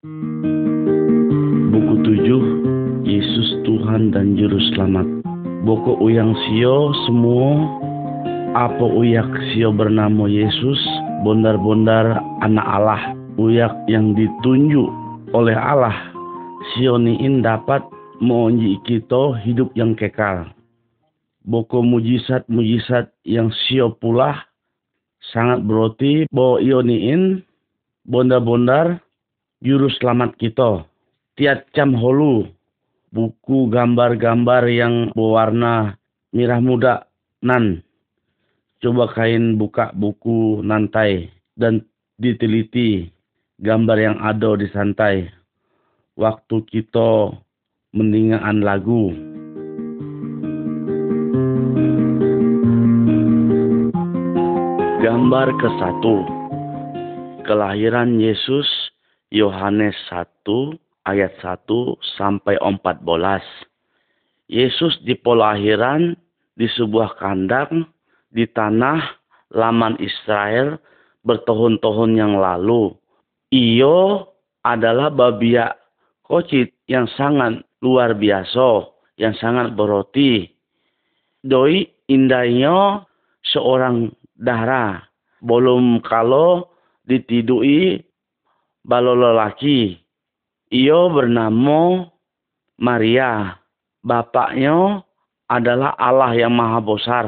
[0.00, 5.04] Buku 7 Yesus Tuhan dan Juru Selamat.
[5.68, 7.68] Boko uyang sio semua.
[8.56, 10.80] Apa uyak sio bernama Yesus?
[11.20, 13.12] Bondar-bondar anak Allah.
[13.36, 14.88] Uyak yang ditunjuk
[15.36, 15.92] oleh Allah.
[16.72, 17.84] Sio niin dapat
[18.24, 20.48] mengunji kita hidup yang kekal.
[21.44, 24.48] Boko mujizat-mujizat yang sio pula
[25.28, 27.44] sangat berarti bahwa ioniin
[28.08, 28.96] bondar-bondar
[29.60, 30.88] juru selamat kita.
[31.36, 32.48] Tiap jam holu
[33.12, 35.96] buku gambar-gambar yang berwarna
[36.32, 36.94] merah muda
[37.44, 37.84] nan.
[38.80, 41.28] Coba kain buka buku nantai
[41.60, 41.84] dan
[42.16, 43.12] diteliti
[43.60, 45.28] gambar yang ada di santai.
[46.16, 47.36] Waktu kita
[47.92, 49.12] mendingan lagu.
[55.00, 56.16] Gambar ke satu.
[57.44, 58.89] Kelahiran Yesus
[59.30, 60.26] Yohanes 1
[61.06, 61.66] ayat 1
[62.18, 62.90] sampai 14.
[64.50, 66.18] Yesus di pelahiran
[66.58, 67.86] di sebuah kandang
[68.34, 68.98] di tanah
[69.54, 70.82] laman Israel
[71.22, 72.90] bertahun-tahun yang lalu.
[73.54, 74.26] Iyo
[74.66, 75.78] adalah babia
[76.26, 80.50] kocit yang sangat luar biasa, yang sangat beroti.
[81.46, 83.06] Doi indahnya
[83.46, 85.06] seorang darah.
[85.40, 86.68] Belum kalau
[87.08, 88.09] ditidui
[88.86, 89.98] balo lelaki.
[90.70, 92.06] Iyo bernama
[92.78, 93.58] Maria.
[94.00, 95.04] Bapaknya
[95.50, 97.26] adalah Allah yang maha besar.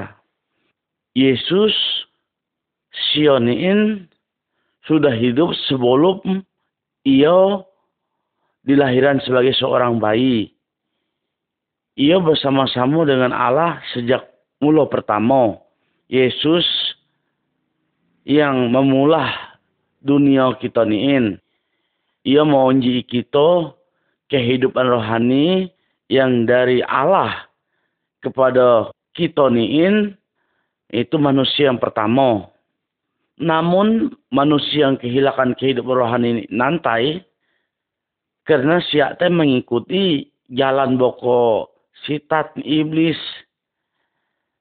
[1.12, 1.74] Yesus
[3.12, 4.08] Sioniin
[4.88, 6.44] sudah hidup sebelum
[7.04, 7.60] ia
[8.62, 10.54] dilahirkan sebagai seorang bayi.
[11.98, 14.24] Ia bersama-sama dengan Allah sejak
[14.64, 15.60] mula pertama.
[16.08, 16.64] Yesus
[18.22, 19.58] yang memulah
[20.00, 21.41] dunia kita niin.
[22.22, 23.74] Ia mengunci kita
[24.30, 25.74] kehidupan rohani
[26.06, 27.50] yang dari Allah
[28.22, 30.14] kepada kita niin
[30.92, 32.46] itu manusia yang pertama.
[33.42, 37.26] Namun manusia yang kehilangan kehidupan rohani nantai
[38.46, 41.72] karena siapa mengikuti jalan boko
[42.06, 43.18] sitat iblis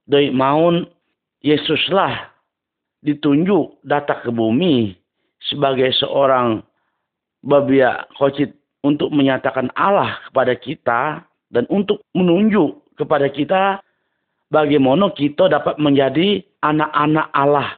[0.08, 0.88] dari maun
[1.42, 2.30] Yesuslah
[3.02, 4.94] ditunjuk datang ke bumi
[5.42, 6.62] sebagai seorang
[7.42, 11.02] babia kocit untuk menyatakan Allah kepada kita
[11.54, 13.82] dan untuk menunjuk kepada kita
[14.54, 17.70] bagaimana kita dapat menjadi anak-anak Allah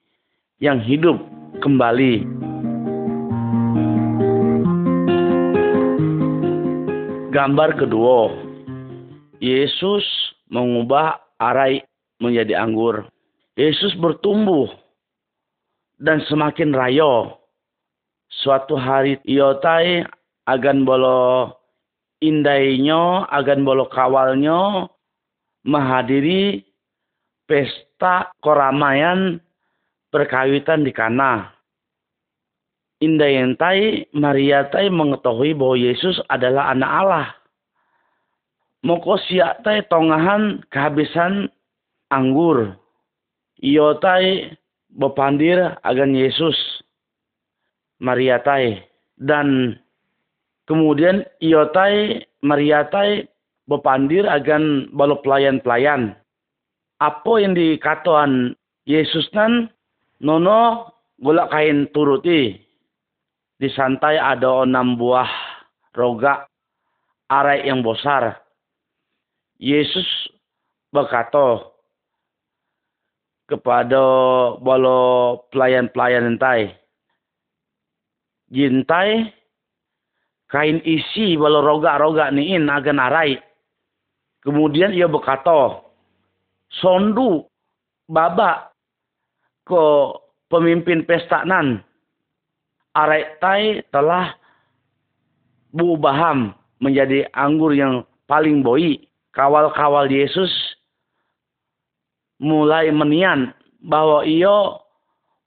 [0.60, 1.20] yang hidup
[1.64, 2.24] kembali.
[7.34, 8.30] Gambar kedua,
[9.42, 10.06] Yesus
[10.54, 11.82] mengubah arai
[12.22, 13.10] menjadi anggur.
[13.58, 14.70] Yesus bertumbuh
[15.98, 17.43] dan semakin rayo.
[18.42, 20.02] Suatu hari iotai
[20.50, 21.54] agan bolo
[22.24, 24.90] indainya, agan bolo kawalnya
[25.68, 26.64] menghadiri
[27.46, 29.38] pesta keramaian
[30.10, 31.54] perkawitan di Kana.
[33.04, 37.28] Indayentai Maria tai mengetahui bahwa Yesus adalah anak Allah.
[38.84, 41.52] Moko siak tai tongahan kehabisan
[42.08, 42.80] anggur.
[43.60, 44.56] Iotai
[44.92, 46.83] bepandir agan Yesus
[48.04, 48.84] Mariatai
[49.16, 49.80] dan
[50.68, 53.24] kemudian iotai Mariatai
[53.72, 56.12] bepandir agan balo pelayan-pelayan.
[57.00, 58.52] Apa yang dikatakan
[58.84, 59.72] Yesus nan
[60.20, 60.92] nono
[61.24, 62.60] golak kain turuti.
[63.56, 65.32] Di santai ada enam buah
[65.96, 66.44] roga
[67.32, 68.44] arai yang besar.
[69.56, 70.04] Yesus
[70.92, 71.74] berkata,
[73.48, 74.04] kepada
[74.60, 76.76] bolo pelayan-pelayan entai.
[78.54, 79.34] Jintai
[80.46, 83.42] kain isi bolo roga-roga niin agan arai.
[84.46, 85.82] Kemudian ia berkata,
[86.70, 87.50] sondu
[88.06, 88.70] baba
[89.66, 89.84] ke
[90.54, 91.82] pemimpin pesta nan.
[92.94, 94.38] Arai tai telah
[95.74, 99.02] buubaham menjadi anggur yang paling boi.
[99.34, 100.54] Kawal-kawal Yesus
[102.38, 103.50] mulai menian
[103.82, 104.78] bahwa ia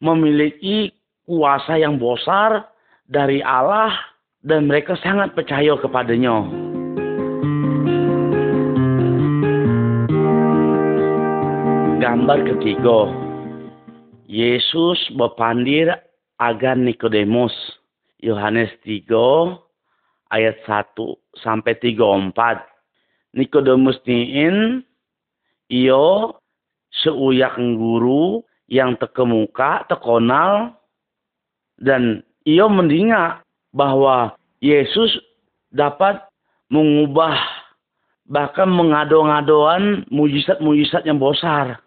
[0.02, 0.90] memiliki
[1.22, 2.66] kuasa yang besar
[3.06, 3.94] dari Allah
[4.42, 6.42] dan mereka sangat percaya kepadanya.
[12.02, 13.10] Gambar ketiga,
[14.26, 15.90] Yesus berpandir
[16.38, 17.54] agar Nikodemus.
[18.16, 19.12] Yohanes 3
[20.32, 20.96] ayat 1
[21.44, 22.32] sampai 34.
[23.36, 24.82] Nikodemus niin
[25.68, 26.34] iyo
[27.04, 30.74] seuyak guru yang tekemuka, tekonal,
[31.76, 33.42] dan ia mendinga
[33.74, 35.10] bahwa Yesus
[35.74, 36.22] dapat
[36.70, 37.34] mengubah
[38.26, 41.82] bahkan mengado-ngadoan mujizat-mujizat yang besar.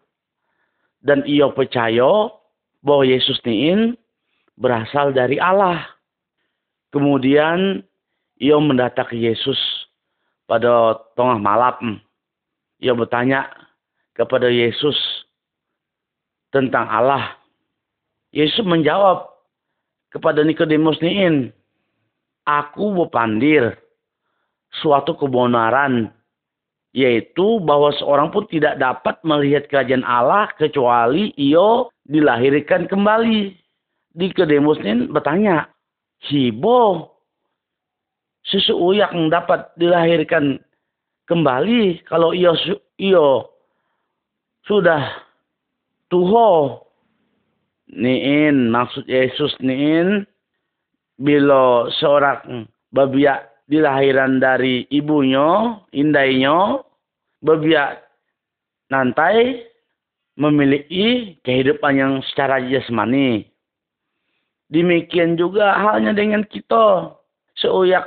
[1.00, 2.28] Dan ia percaya
[2.84, 3.96] bahwa Yesus ini
[4.60, 5.88] berasal dari Allah.
[6.92, 7.80] Kemudian
[8.36, 9.56] ia mendatangi Yesus
[10.44, 12.04] pada tengah malam.
[12.84, 13.48] Ia bertanya
[14.12, 14.96] kepada Yesus
[16.52, 17.40] tentang Allah.
[18.36, 19.39] Yesus menjawab
[20.10, 21.54] kepada Nikodemus niin,
[22.50, 23.78] Aku berpandir
[24.82, 26.10] suatu kebenaran
[26.90, 33.54] yaitu bahwa seorang pun tidak dapat melihat kerajaan Allah kecuali ia dilahirkan kembali.
[34.10, 35.70] Di Kedemusnin bertanya,
[36.26, 37.14] Hibo,
[38.42, 40.58] susu yang dapat dilahirkan
[41.30, 42.52] kembali kalau ia,
[42.98, 43.28] ia
[44.66, 45.06] sudah
[46.10, 46.82] tuho.
[47.90, 50.30] Niin, maksud Yesus niin,
[51.18, 56.86] bila seorang babiak dilahiran dari ibunya, indainya,
[57.42, 58.02] berbiak
[58.94, 59.66] nantai
[60.38, 63.50] memiliki kehidupan yang secara jasmani.
[64.70, 67.18] Demikian juga halnya dengan kita.
[67.58, 68.06] Seuyak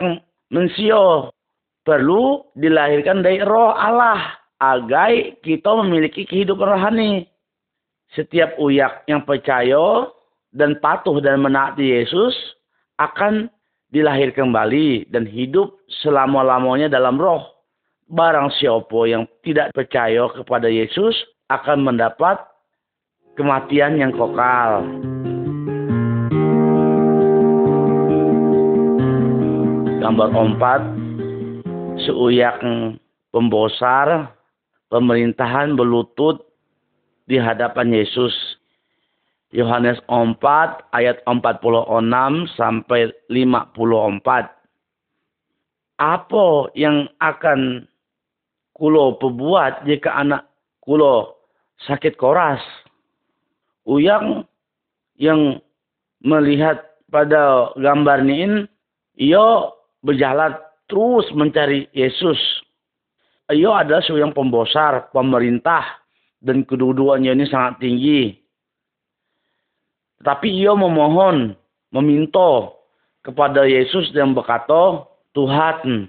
[0.49, 1.35] mensio
[1.82, 5.11] perlu dilahirkan dari roh Allah agar
[5.43, 7.26] kita memiliki kehidupan rohani.
[8.12, 10.05] Setiap uyak yang percaya
[10.53, 12.37] dan patuh dan menaati Yesus
[13.00, 13.49] akan
[13.88, 15.73] dilahir kembali dan hidup
[16.05, 17.41] selama-lamanya dalam roh.
[18.12, 21.17] Barang siapa yang tidak percaya kepada Yesus
[21.49, 22.37] akan mendapat
[23.32, 24.85] kematian yang kokal.
[30.05, 30.81] Gambar empat,
[32.05, 32.61] seuyak
[33.32, 34.37] pembosar,
[34.93, 36.51] pemerintahan berlutut
[37.26, 38.34] di hadapan Yesus
[39.52, 40.40] Yohanes 4
[40.96, 44.48] ayat 46 sampai 54.
[46.00, 47.84] Apa yang akan
[48.72, 50.48] kulo perbuat jika anak
[50.80, 51.36] kulo
[51.84, 52.64] sakit koras?
[53.84, 54.48] Uyang
[55.20, 55.60] yang
[56.25, 58.64] melihat pada gambar ini,
[59.20, 59.68] ia
[60.00, 60.56] berjalan
[60.88, 62.40] terus mencari Yesus.
[63.52, 66.01] Ia adalah seorang pembosar, pemerintah,
[66.42, 68.42] dan kedua-duanya ini sangat tinggi
[70.22, 71.58] tapi ia memohon,
[71.90, 72.70] meminta
[73.26, 75.02] kepada Yesus yang berkata,
[75.34, 76.06] Tuhan,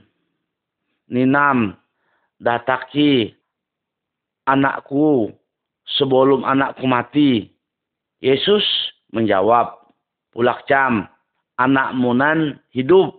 [1.09, 1.73] ninam,
[2.37, 3.33] dataki
[4.45, 5.33] anakku
[5.97, 7.49] sebelum anakku mati.
[8.21, 8.63] Yesus
[9.09, 9.81] menjawab,
[10.29, 11.09] pulak cam,
[11.57, 13.17] anak munan hidup.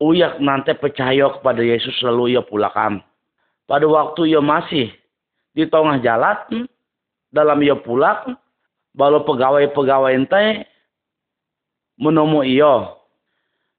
[0.00, 3.04] Uyak nanti percaya kepada Yesus lalu ia pulakam.
[3.68, 4.88] Pada waktu ia masih
[5.54, 6.66] di tengah jalan,
[7.30, 8.26] dalam ia pulak,
[8.90, 10.66] Balu pegawai-pegawai ente
[11.94, 13.06] menemu iyo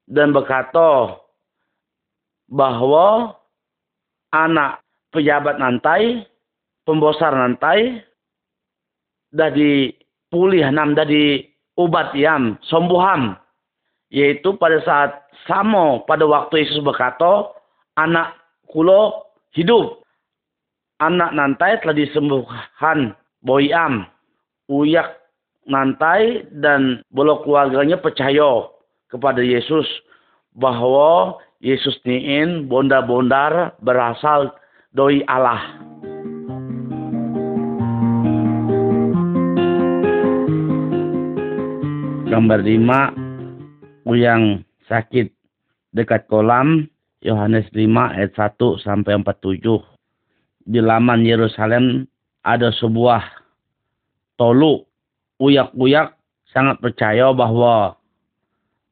[0.08, 1.20] dan berkata
[2.48, 3.36] bahwa
[4.32, 4.80] anak
[5.12, 6.24] pejabat nantai,
[6.88, 8.00] pembosar nantai,
[9.36, 11.08] dah dipulih nam dah
[11.76, 13.36] ubat yam, sembuham.
[14.12, 17.52] Yaitu pada saat samo pada waktu Yesus berkata,
[17.96, 18.36] anak
[18.68, 20.01] kulo hidup.
[21.02, 24.06] Anak nantai telah disembuhkan boyam
[24.70, 25.18] uyak
[25.66, 28.70] nantai dan bolo keluarganya percaya
[29.10, 29.82] kepada Yesus
[30.54, 34.54] bahwa Yesus niin bondar-bondar berasal
[34.94, 35.58] dari Allah.
[42.30, 43.10] Gambar lima
[44.06, 45.34] yang sakit
[45.98, 46.86] dekat kolam
[47.26, 49.91] Yohanes 5 ayat 1 sampai 47.
[50.62, 52.06] Di laman Yerusalem
[52.46, 53.22] ada sebuah
[54.38, 54.82] Tolu
[55.42, 56.14] uyak-uyak
[56.50, 57.94] sangat percaya bahwa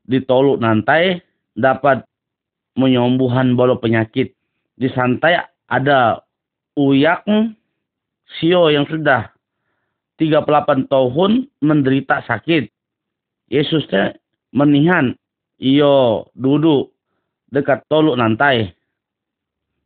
[0.06, 1.22] di Tolu nantai
[1.54, 2.02] dapat
[2.74, 4.34] menyembuhan bolo penyakit.
[4.74, 5.38] Di santai
[5.70, 6.22] ada
[6.78, 7.26] uyak
[8.38, 9.30] sio yang sudah
[10.20, 12.68] 38 tahun menderita sakit.
[13.50, 14.14] Yesusnya
[14.54, 15.16] menihan
[15.58, 16.94] iyo duduk
[17.50, 18.72] dekat toluk nantai.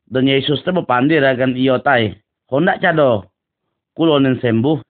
[0.08, 2.16] Dan Yesus berpandir akan iyo tai.
[2.48, 3.32] Hondak cado
[3.96, 4.82] kulonin sembuh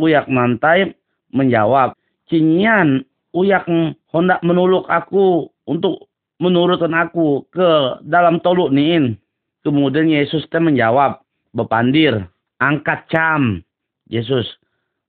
[0.00, 0.92] Uyak Mantai
[1.32, 1.96] menjawab,
[2.28, 3.64] Cinyan, Uyak
[4.12, 9.16] hendak menuluk aku untuk menurutkan aku ke dalam toluk niin.
[9.62, 11.22] Kemudian Yesus teh menjawab,
[11.54, 12.28] bepandir,
[12.60, 13.62] angkat cam.
[14.10, 14.44] Yesus,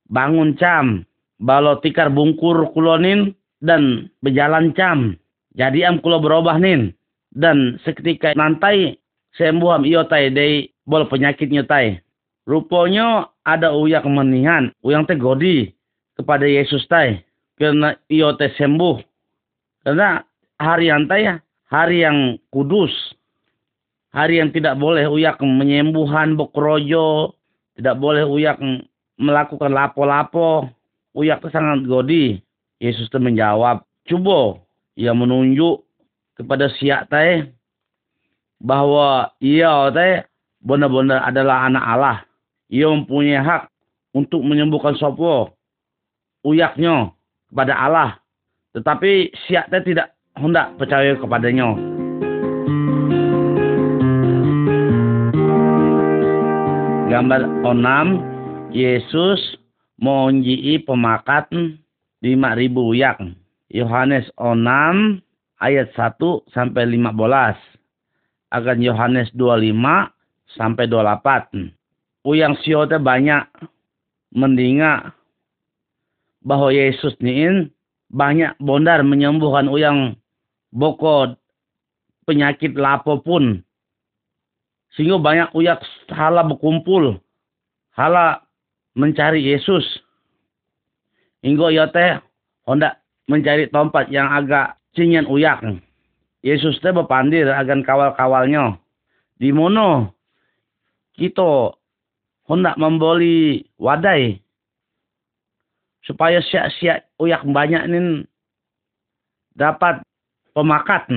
[0.07, 1.03] bangun cam,
[1.41, 5.19] balo tikar bungkur kulonin dan berjalan cam.
[5.57, 6.95] Jadi am kulo berubah nin.
[7.33, 8.95] Dan seketika nantai
[9.37, 11.97] sembuh am iyo tai dari bol penyakitnya tai.
[12.43, 15.71] Rupanya ada uyak menihan, uyang teh godi
[16.19, 17.23] kepada Yesus tai.
[17.55, 18.99] Karena iyo teh sembuh.
[19.87, 20.23] Karena
[20.59, 21.39] hari yang ya,
[21.71, 22.91] hari yang kudus.
[24.13, 27.33] Hari yang tidak boleh uyak menyembuhan bokrojo,
[27.73, 28.61] tidak boleh uyak
[29.17, 30.69] melakukan lapo-lapo.
[31.17, 32.37] Uyak itu sangat godi.
[32.77, 34.59] Yesus itu menjawab, coba
[34.99, 35.87] ia menunjuk
[36.35, 37.47] kepada siak teh
[38.63, 40.24] bahwa ia teh
[40.63, 42.17] benar-benar adalah anak Allah.
[42.72, 43.67] Ia mempunyai hak
[44.15, 45.51] untuk menyembuhkan sopo
[46.48, 47.12] uyaknya
[47.51, 48.12] kepada Allah.
[48.72, 51.75] Tetapi siak teh tidak hendak percaya kepadanya.
[57.13, 59.38] Gambar 6 Yesus
[60.01, 61.77] monjii pemakan
[62.25, 63.22] 5000 uyak.
[63.70, 65.22] Yohanes 6
[65.62, 66.17] ayat 1
[66.50, 67.82] sampai 15.
[68.53, 69.74] Akan Yohanes 25
[70.53, 71.74] sampai 28.
[72.22, 73.50] Uyang siote banyak
[74.29, 75.12] mendinga
[76.45, 77.74] bahwa Yesus niin
[78.13, 80.13] banyak bondar menyembuhkan uyang
[80.69, 81.33] bokod
[82.29, 83.65] penyakit lapo pun.
[84.93, 85.81] Sehingga banyak uyak
[86.13, 87.17] hala berkumpul.
[87.98, 88.45] Hala
[88.93, 89.86] mencari Yesus.
[91.41, 92.22] Hingga teh
[92.69, 95.60] hendak mencari tempat yang agak cinyan uyak.
[96.43, 98.75] Yesus teh berpandir agan kawal-kawalnya.
[99.39, 100.12] Di mono
[101.15, 101.71] kita
[102.51, 104.43] hendak membeli wadai
[106.03, 108.01] supaya siap-siap uyak banyak ini
[109.55, 110.03] dapat
[110.51, 111.07] pemakat.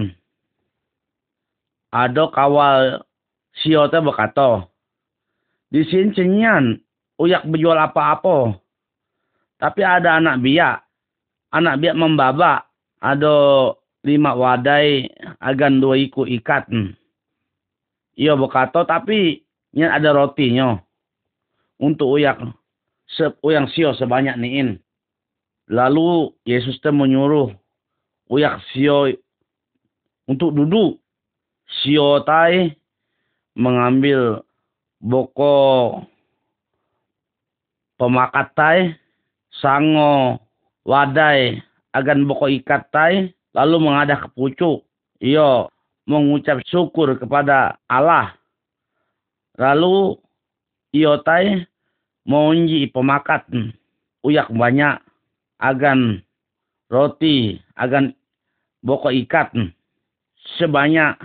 [1.90, 3.02] Ada kawal
[3.58, 4.70] sio teh berkata,
[5.66, 6.78] di sini cenyan
[7.18, 8.54] uyak berjual apa-apa.
[9.58, 10.84] Tapi ada anak biak.
[11.50, 12.68] Anak biak membaba.
[13.00, 13.34] Ada
[14.06, 15.10] lima wadai
[15.42, 16.70] agan dua iku ikat.
[18.14, 19.42] Ia berkata tapi
[19.74, 20.78] nyan ada rotinya.
[21.76, 22.40] Untuk uyak
[23.10, 24.80] se, uyang sio sebanyak niin.
[25.68, 27.52] Lalu Yesus teh menyuruh
[28.30, 29.10] uyak sio
[30.30, 31.02] untuk duduk.
[31.82, 32.78] Sio tai
[33.58, 34.46] mengambil
[35.02, 35.98] boko
[37.98, 38.94] pemakatai
[39.60, 40.38] sango
[40.86, 41.58] wadai
[41.90, 44.84] agan boko ikatai lalu mengadah ke pucuk.
[45.16, 45.72] Iyo
[46.04, 48.36] mengucap syukur kepada Allah.
[49.56, 50.20] Lalu
[50.92, 51.64] iyo tai
[52.28, 53.48] monji pemakat.
[54.20, 55.00] Uyak banyak
[55.56, 56.20] agan
[56.92, 58.12] roti agan
[58.84, 59.56] boko ikat.
[60.60, 61.16] Sebanyak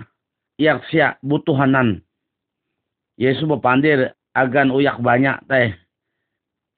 [0.56, 2.00] yak siap butuhanan.
[3.20, 5.76] Yesus berpandir agan uyak banyak teh.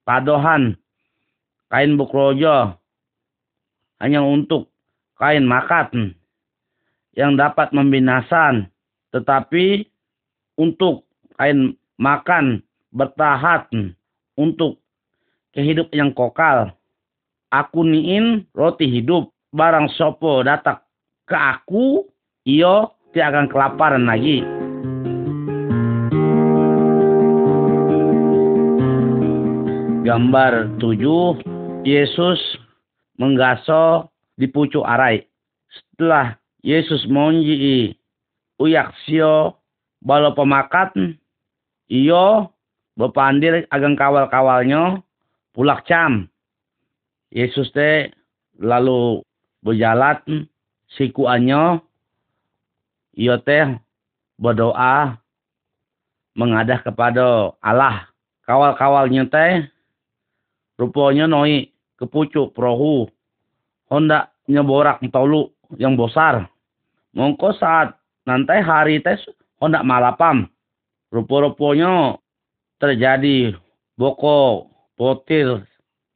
[0.04, 0.76] Padohan
[1.72, 2.76] kain bukrojo
[4.04, 4.73] hanya untuk
[5.18, 5.94] kain makat
[7.14, 8.70] yang dapat membinasan
[9.14, 9.86] tetapi
[10.58, 11.06] untuk
[11.38, 13.94] kain makan bertahan
[14.38, 14.82] untuk
[15.54, 16.74] kehidupan yang kokal.
[17.54, 20.82] Aku niin roti hidup barang sopo datang
[21.30, 22.10] ke aku,
[22.50, 24.42] iyo tidak akan kelaparan lagi.
[30.04, 31.40] Gambar tujuh,
[31.88, 32.42] Yesus
[33.22, 35.26] menggaso di pucuk arai.
[35.70, 37.94] Setelah Yesus monji
[38.62, 39.60] uyak sio
[40.00, 40.96] balo pemakat,
[41.90, 42.50] iyo
[42.96, 45.02] bepandir agang kawal-kawalnya
[45.52, 46.30] pulak cam.
[47.34, 48.14] Yesus teh
[48.62, 49.26] lalu
[49.66, 50.46] berjalan
[50.94, 51.82] sikuannya
[53.18, 53.74] iyo teh
[54.38, 55.18] berdoa
[56.38, 58.10] mengadah kepada Allah.
[58.44, 59.74] Kawal-kawalnya teh
[60.74, 61.70] Rupanya noi
[62.02, 63.06] kepucuk perahu.
[63.94, 66.50] Honda nyeborak tolu yang besar.
[67.14, 67.94] Mongko saat
[68.26, 69.22] nanti hari tes
[69.62, 70.50] honda malapam.
[71.14, 72.18] Rupa-rupanya
[72.82, 73.54] terjadi
[73.94, 74.66] boko
[74.98, 75.62] potil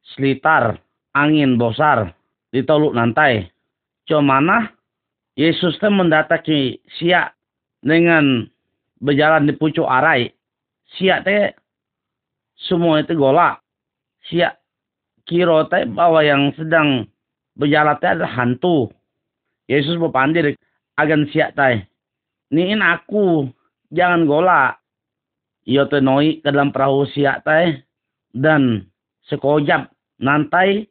[0.01, 0.81] selitar
[1.13, 2.17] angin besar
[2.49, 3.45] di teluk nantai.
[4.09, 4.73] Cumana
[5.37, 7.37] Yesus teh mendatangi siak
[7.85, 8.49] dengan
[8.97, 10.33] berjalan di pucuk arai.
[10.97, 11.53] Siak teh
[12.57, 13.61] semua itu golak
[14.25, 14.57] siap
[15.29, 17.05] kiro teh bahwa yang sedang
[17.57, 18.93] berjalan teh adalah hantu.
[19.67, 20.55] Yesus berpandir
[20.95, 21.83] agan siap teh.
[22.53, 23.49] Niin aku
[23.91, 24.77] jangan gola.
[25.67, 27.83] Iyo teh noi ke dalam perahu siap teh
[28.31, 28.87] dan
[29.27, 29.91] sekojap
[30.23, 30.87] nantai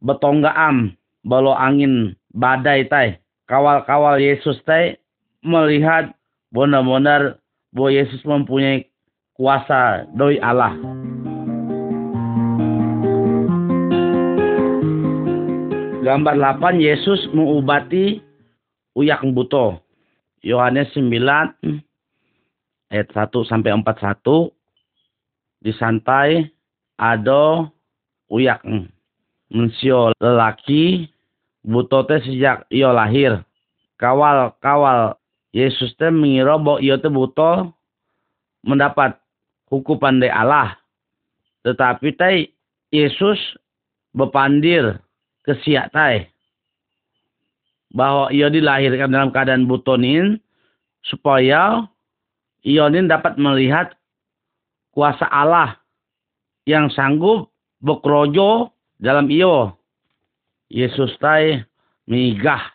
[0.00, 0.96] betonggaam
[1.26, 3.20] balo angin badai teh.
[3.46, 4.96] Kawal-kawal Yesus teh
[5.44, 6.16] melihat
[6.50, 7.38] benar-benar
[7.70, 8.88] bahwa Yesus mempunyai
[9.36, 10.72] kuasa doi Allah.
[16.06, 18.22] Gambar 8 Yesus mengobati
[18.94, 19.82] uyak buto.
[20.38, 21.10] Yohanes 9
[22.94, 24.54] ayat 1 sampai 41
[25.66, 26.46] di santai
[26.94, 27.66] ada
[28.30, 28.62] uyak
[29.50, 31.10] mensio lelaki
[31.66, 33.42] buto teh sejak ia lahir
[33.98, 35.18] kawal-kawal
[35.50, 37.66] Yesus teh mengira bahwa ia teh butuh
[38.62, 39.18] mendapat
[39.66, 40.78] hukuman dari Allah.
[41.66, 42.46] Tetapi teh
[42.94, 43.42] Yesus
[44.14, 45.02] bepandir
[45.46, 46.26] ke siak teh
[47.94, 50.42] bahwa ia dilahirkan dalam keadaan butonin
[51.06, 51.86] supaya
[52.66, 53.94] Ionin dapat melihat
[54.90, 55.78] kuasa Allah
[56.66, 59.78] yang sanggup bekrojo dalam iyo.
[60.66, 61.62] Yesus tai
[62.10, 62.74] migah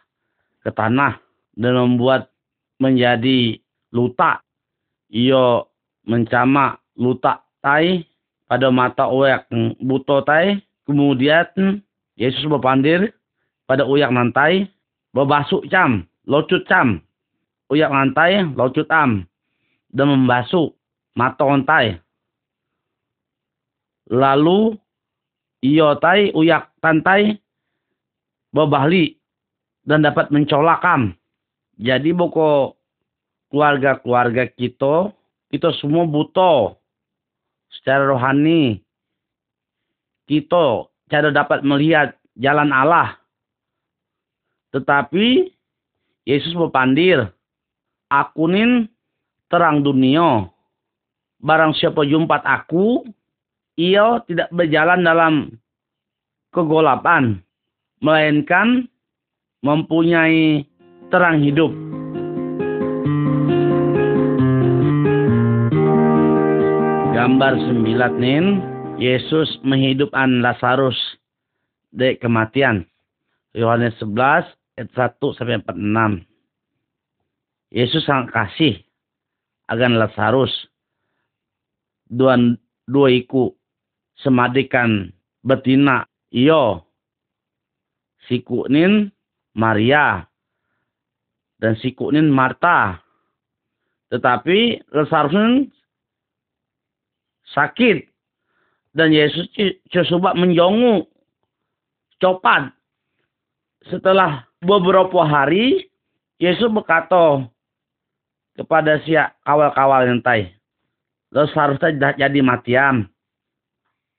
[0.63, 1.19] ke tanah
[1.59, 2.31] dan membuat
[2.79, 3.59] menjadi
[3.91, 4.39] luta.
[5.11, 5.67] Iyo
[6.07, 8.07] mencama luta tai
[8.47, 9.51] pada mata uyak
[9.83, 10.63] buto tai.
[10.87, 11.83] Kemudian
[12.21, 13.09] Yesus berpandir
[13.65, 14.69] pada uyak nantai
[15.17, 17.01] berbasuh cam, locut cam.
[17.73, 19.25] Uyak nantai, locut am.
[19.89, 20.69] Dan membasuh
[21.17, 21.97] mata ontai
[24.11, 24.75] lalu
[25.63, 27.39] iyo tai uyak tantai
[28.51, 29.15] bebahli
[29.87, 31.15] dan dapat mencolakam.
[31.79, 32.75] Jadi boko
[33.49, 35.09] keluarga-keluarga kita,
[35.49, 36.75] kita semua butuh
[37.79, 38.83] secara rohani.
[40.29, 43.19] Kita cara dapat melihat jalan Allah.
[44.71, 45.51] Tetapi
[46.23, 47.27] Yesus berpandir,
[48.07, 48.87] akunin
[49.51, 50.47] terang dunia.
[51.43, 53.03] Barang siapa jumpat aku,
[53.75, 55.33] ia tidak berjalan dalam
[56.55, 57.43] kegolapan,
[57.99, 58.87] melainkan
[59.65, 60.63] mempunyai
[61.11, 61.73] terang hidup.
[67.11, 68.45] Gambar sembilan nin,
[69.01, 70.93] Yesus menghidupkan Lazarus
[71.89, 72.85] dari kematian.
[73.57, 74.45] Yohanes 11
[74.77, 76.21] ayat 1 sampai 46.
[77.73, 78.77] Yesus sangat kasih
[79.65, 80.53] agan Lazarus.
[82.05, 82.37] Dua,
[82.85, 83.57] dua iku
[84.21, 85.09] semadikan
[85.41, 86.85] betina iyo
[88.29, 89.09] sikunin
[89.57, 90.29] Maria
[91.57, 93.01] dan sikunin Marta
[94.13, 95.71] tetapi Lazarus
[97.55, 98.10] sakit
[98.91, 99.47] dan Yesus
[100.11, 101.07] coba menjongu
[102.19, 102.71] copat
[103.89, 105.89] setelah beberapa hari
[106.37, 107.47] Yesus berkata
[108.55, 109.15] kepada si
[109.47, 110.53] kawal-kawal yang tai
[111.31, 113.07] Lazarus jadi matiam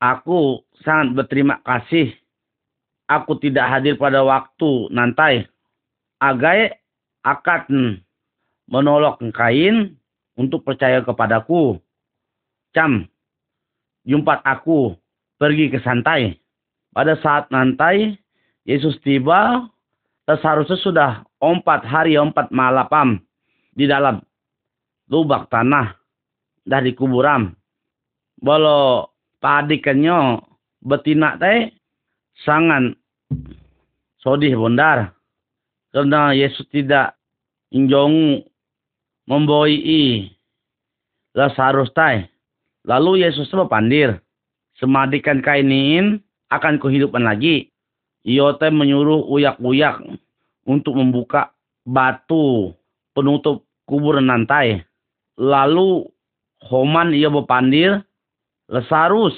[0.03, 2.11] Aku sangat berterima kasih.
[3.07, 5.47] Aku tidak hadir pada waktu nanti.
[6.19, 6.75] Agai
[7.23, 8.03] akan
[8.67, 9.95] menolak kain
[10.35, 11.79] untuk percaya kepadaku.
[12.75, 13.07] Cam,
[14.07, 14.95] jumpat aku
[15.39, 16.39] pergi ke santai.
[16.93, 18.15] Pada saat nanti
[18.69, 19.67] Yesus tiba,
[20.29, 21.11] seharusnya sudah
[21.43, 23.19] empat hari empat malam
[23.75, 24.23] di dalam
[25.11, 25.97] lubak tanah
[26.63, 27.57] dari kuburan.
[28.43, 29.11] Walau
[29.43, 30.43] padikannya
[30.83, 31.71] betina teh
[32.43, 32.95] sangat
[34.23, 35.15] sodih bondar
[35.95, 37.15] karena Yesus tidak
[37.71, 38.43] injong
[39.27, 40.27] memboi
[41.35, 42.32] Lazarus teh
[42.87, 44.19] lalu Yesus pandir
[44.79, 47.71] semadikan kainin akan kehidupan lagi
[48.23, 50.03] iyo teh menyuruh uyak-uyak
[50.67, 51.51] untuk membuka
[51.83, 52.75] batu
[53.15, 54.87] penutup kuburan nantai
[55.39, 56.07] lalu
[56.63, 58.07] Homan ia berpandir
[58.71, 59.35] Lazarus,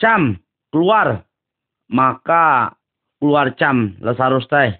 [0.00, 0.40] Cam,
[0.72, 1.22] keluar.
[1.88, 2.76] Maka
[3.20, 4.76] keluar Cam, Lazarus teh.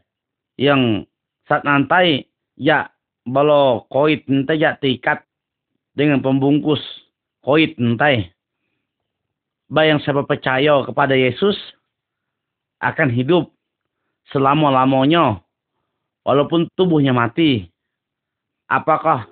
[0.59, 1.07] Yang
[1.47, 2.27] saat nanti
[2.59, 2.91] ya
[3.23, 5.23] balo koit nanti ya tikat
[5.95, 6.83] dengan pembungkus
[7.49, 8.29] koit nanti.
[9.73, 11.57] Bayang siapa percaya kepada Yesus
[12.85, 13.49] akan hidup
[14.29, 15.41] selama-lamanya
[16.29, 17.73] walaupun tubuhnya mati.
[18.69, 19.25] Apakah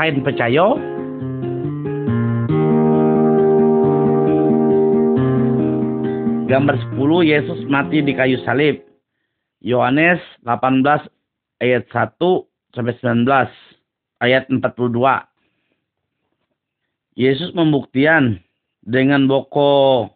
[0.00, 0.80] kain percaya?
[6.48, 8.80] Gambar 10 Yesus mati di kayu salib.
[9.60, 11.04] Yohanes 18
[11.60, 12.16] ayat 1
[12.72, 13.28] sampai 19
[14.24, 15.28] ayat 42.
[17.18, 18.38] Yesus membuktikan
[18.86, 20.06] dengan boko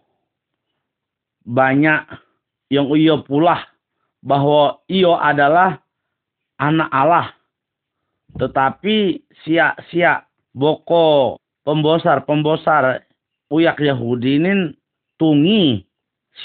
[1.42, 2.06] banyak
[2.70, 3.66] yang iyo pula
[4.22, 5.82] bahwa iyo adalah
[6.62, 7.34] anak Allah.
[8.38, 10.22] Tetapi sia-sia
[10.54, 11.36] boko
[11.66, 13.02] pembosar-pembosar
[13.50, 14.72] uyak Yahudi ini
[15.18, 15.82] tungi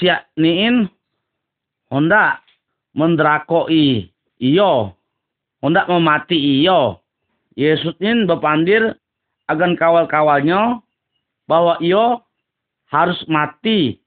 [0.01, 0.89] siak niin
[1.87, 2.43] Honda
[2.91, 4.91] mendrakoi iyo
[5.63, 6.99] Honda memati iyo
[7.55, 8.99] Yesus ini berpandir
[9.47, 10.79] agan kawal-kawalnya
[11.47, 12.23] bahwa iyo
[12.91, 13.99] harus mati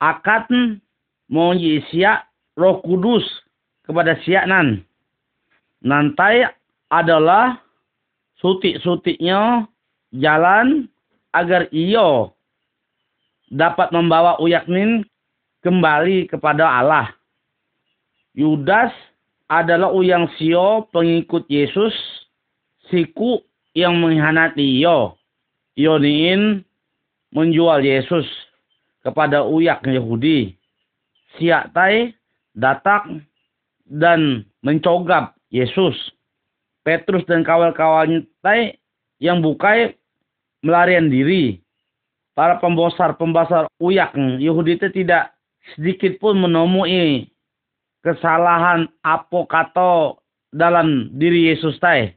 [0.00, 0.80] akan
[1.92, 3.24] siak roh kudus
[3.84, 4.84] kepada siak nan
[5.84, 6.44] nanti
[6.88, 7.60] adalah
[8.40, 9.68] sutik-sutiknya
[10.14, 10.88] jalan
[11.36, 12.32] agar iyo
[13.52, 15.04] dapat membawa uyak nin
[15.64, 17.12] kembali kepada Allah.
[18.36, 18.92] Yudas
[19.50, 21.92] adalah uyang sio pengikut Yesus
[22.92, 23.42] siku
[23.76, 25.16] yang mengkhianati iyo.
[25.78, 26.66] Iyo niin
[27.32, 28.26] menjual Yesus
[29.04, 30.56] kepada uyak Yahudi.
[31.38, 32.12] Siak tai
[32.56, 33.22] datang
[33.86, 35.94] dan mencogap Yesus.
[36.82, 38.24] Petrus dan kawan-kawannya
[39.20, 39.94] yang bukai
[40.64, 41.60] melarian diri.
[42.32, 45.34] Para pembosar-pembosar uyak Yahudi itu tidak
[45.74, 47.26] sedikit pun menemui
[48.02, 50.22] kesalahan apokato
[50.54, 52.14] dalam diri Yesus tai.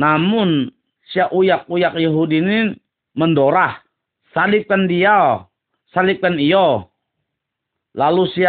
[0.00, 0.72] Namun
[1.12, 2.58] si uyak-uyak Yahudi ini
[3.12, 3.84] mendorah.
[4.32, 5.44] Salibkan dia,
[5.92, 6.88] salibkan iyo.
[7.92, 8.46] Lalu si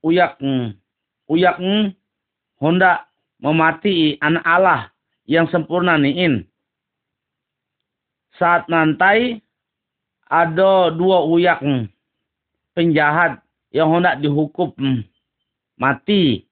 [0.00, 0.40] uyak
[1.28, 1.58] uyak
[2.62, 3.10] hendak
[3.42, 4.80] memati anak Allah
[5.26, 6.46] yang sempurna niin
[8.38, 9.42] saat nanti
[10.30, 11.60] ada dua uyak
[12.78, 13.42] penjahat
[13.74, 14.72] yang hendak dihukum
[15.74, 16.46] mati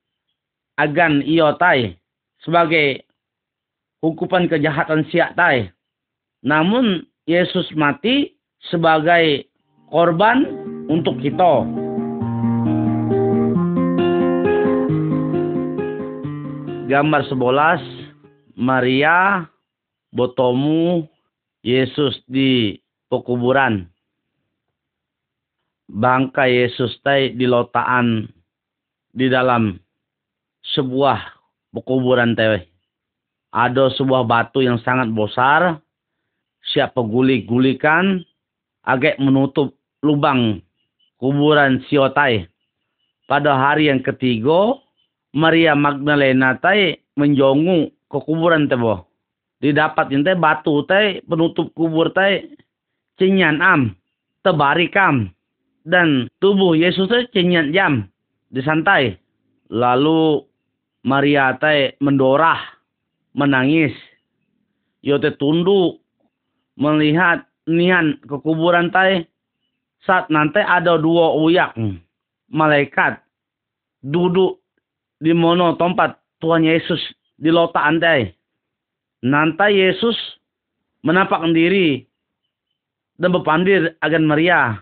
[0.74, 1.94] agan iyo tai
[2.42, 3.03] sebagai
[4.04, 5.72] hukuman kejahatan siak tai.
[6.44, 8.36] Namun Yesus mati
[8.68, 9.48] sebagai
[9.88, 10.44] korban
[10.92, 11.64] untuk kita.
[16.84, 19.48] Gambar 11 Maria
[20.12, 21.08] botomu
[21.64, 22.76] Yesus di
[23.08, 23.88] pekuburan.
[25.88, 28.28] Bangka Yesus teh di lotaan
[29.16, 29.80] di dalam
[30.76, 31.24] sebuah
[31.72, 32.73] pekuburan teh.
[33.54, 35.78] Ada sebuah batu yang sangat besar.
[36.74, 38.18] Siap peguli-gulikan.
[38.82, 40.58] Agak menutup lubang
[41.22, 42.50] kuburan siotai.
[43.24, 44.76] Pada hari yang ketiga,
[45.32, 49.02] Maria Magdalena tai menjongu ke kuburan teh boh
[49.58, 52.46] didapat teh batu teh penutup kubur teh
[53.18, 53.94] cenyan am
[54.46, 55.30] tebarikam
[55.82, 58.06] dan tubuh Yesus teh cenyan jam
[58.54, 59.18] disantai
[59.70, 60.42] lalu
[61.02, 62.73] Maria teh mendorah
[63.34, 63.92] menangis
[65.02, 66.00] yo teh tunduk
[66.78, 69.26] melihat nian ke kuburan teh
[70.06, 71.76] saat nanti ada dua uyak
[72.48, 73.20] malaikat
[74.00, 74.62] duduk
[75.20, 77.00] di mono tempat Tuhan Yesus
[77.36, 78.32] di lotaan teh
[79.24, 80.12] Nanti Yesus
[81.00, 82.04] menampakkan diri
[83.16, 84.76] dan berpandir agan Maria.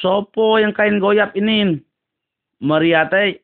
[0.00, 1.76] Sopo yang kain goyap ini?
[2.64, 3.36] Maria teh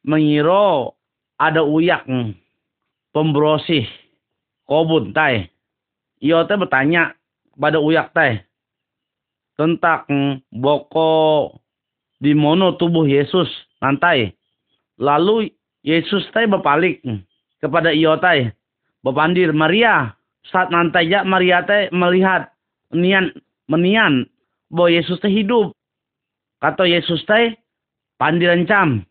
[0.00, 0.96] mengiro
[1.36, 2.08] ada uyak
[3.16, 3.88] pembersih
[4.68, 5.48] kobun teh.
[6.20, 7.16] Iyo teh bertanya
[7.56, 8.44] pada uyak teh
[9.56, 11.56] tentang boko
[12.20, 13.48] di mono tubuh Yesus
[13.80, 14.28] nanti.
[15.00, 15.48] Lalu
[15.80, 17.00] Yesus teh berpalik
[17.56, 18.52] kepada iyo teh
[19.00, 20.12] bepandir Maria
[20.52, 22.52] saat nanti ya Maria teh melihat
[22.92, 23.32] nian
[23.72, 24.28] menian
[24.68, 25.72] bahwa Yesus teh hidup
[26.60, 27.56] kata Yesus teh
[28.20, 29.08] pandiran cam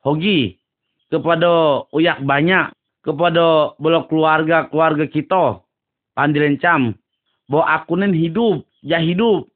[0.00, 0.56] hogi
[1.12, 5.58] kepada uyak banyak kepada belok keluarga keluarga kita
[6.14, 6.94] pandiran cam
[7.50, 9.50] bahwa aku hidup ya hidup.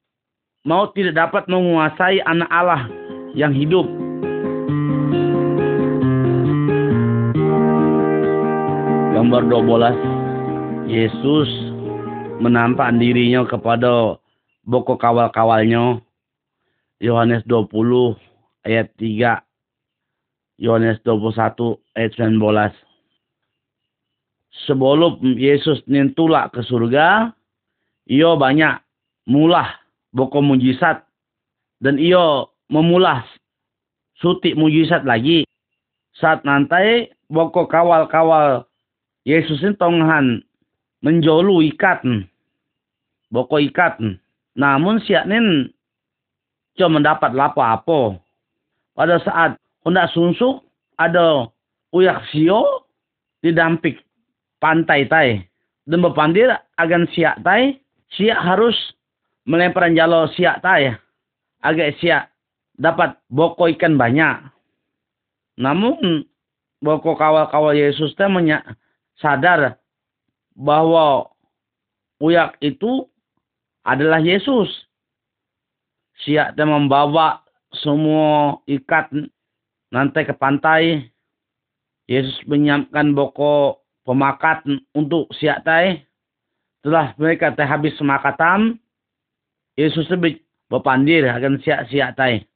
[0.67, 2.91] Mau tidak dapat menguasai anak Allah
[3.39, 3.87] yang hidup.
[9.15, 11.49] Gambar 12 Yesus
[12.43, 14.19] menampak dirinya kepada
[14.67, 16.03] boko kawal-kawalnya.
[16.99, 17.71] Yohanes 20
[18.67, 19.39] ayat 3
[20.57, 22.41] Yohanes 21 ayat 19
[24.65, 27.29] Sebelum Yesus nintulak ke surga
[28.09, 28.81] ia banyak
[29.29, 29.69] mulah
[30.17, 31.05] boko mujizat
[31.85, 33.21] dan ia memulah
[34.17, 35.45] sutik mujizat lagi
[36.17, 38.65] saat nanti boko kawal-kawal
[39.27, 40.47] Yesus tonghan
[41.03, 42.07] menjolu ikat.
[43.35, 43.99] Boko ikat.
[44.55, 45.75] Namun siaknin
[46.79, 48.01] cuma mendapat lapo apa.
[48.95, 50.63] Pada saat hendak sunsuk
[50.97, 51.51] ada
[51.91, 52.87] uyak sio
[53.43, 54.06] didampik
[54.59, 55.45] pantai tai.
[55.87, 57.79] Dan berpandir agan siak tai.
[58.15, 58.75] Siak harus
[59.47, 60.95] melempar jalo siak tai.
[61.63, 62.31] Agak siak
[62.77, 64.53] dapat boko ikan banyak.
[65.57, 66.29] Namun
[66.85, 68.29] boko kawal-kawal Yesus teh
[69.17, 69.81] sadar
[70.53, 71.33] bahwa
[72.21, 73.09] uyak itu
[73.85, 74.69] adalah Yesus.
[76.25, 77.45] Siap dan membawa
[77.77, 79.13] semua ikat
[79.93, 81.13] nanti ke pantai.
[82.07, 84.63] Yesus menyiapkan boko pemakat
[84.95, 86.07] untuk siap tai.
[86.81, 88.79] Setelah mereka teh habis semakatan,
[89.75, 90.39] Yesus lebih
[90.71, 92.47] berpandir akan siap-siap tai.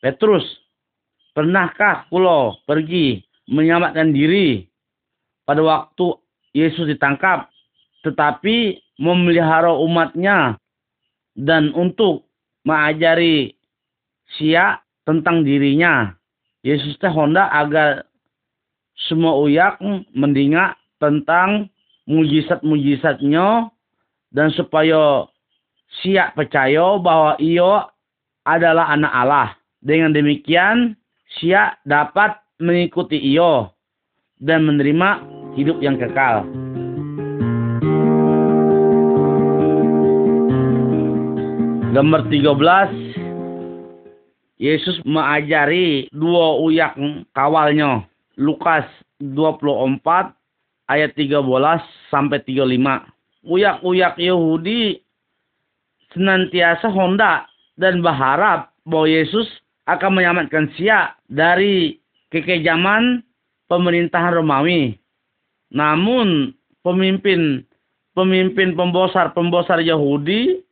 [0.00, 0.42] Petrus,
[1.36, 4.64] pernahkah kulo pergi menyelamatkan diri
[5.44, 6.16] pada waktu
[6.56, 7.52] Yesus ditangkap,
[8.00, 10.56] tetapi memelihara umatnya
[11.36, 12.24] dan untuk
[12.64, 13.52] mengajari
[14.40, 16.16] siak tentang dirinya.
[16.64, 18.08] Yesus teh honda agar
[19.06, 19.78] semua uyak
[20.16, 21.68] mendinga tentang
[22.06, 23.68] mujizat-mujizatnya
[24.32, 25.26] dan supaya
[26.02, 27.84] siap percaya bahwa iyo
[28.46, 29.48] adalah anak Allah.
[29.82, 30.98] Dengan demikian,
[31.38, 33.70] siap dapat mengikuti iyo
[34.40, 35.22] dan menerima
[35.54, 36.44] hidup yang kekal.
[41.96, 43.16] Gambar 13
[44.56, 46.96] Yesus mengajari dua uyak
[47.36, 48.04] kawalnya.
[48.36, 48.84] Lukas
[49.20, 50.32] 24
[50.90, 51.42] ayat 13
[52.10, 53.46] sampai 35.
[53.46, 55.02] Uyak-uyak Yahudi
[56.14, 57.46] senantiasa honda
[57.78, 59.46] dan berharap bahwa Yesus
[59.86, 61.98] akan menyelamatkan sia dari
[62.34, 63.22] kekejaman
[63.70, 64.98] pemerintahan Romawi.
[65.70, 67.62] Namun pemimpin
[68.14, 70.62] pemimpin pembosar-pembosar Yahudi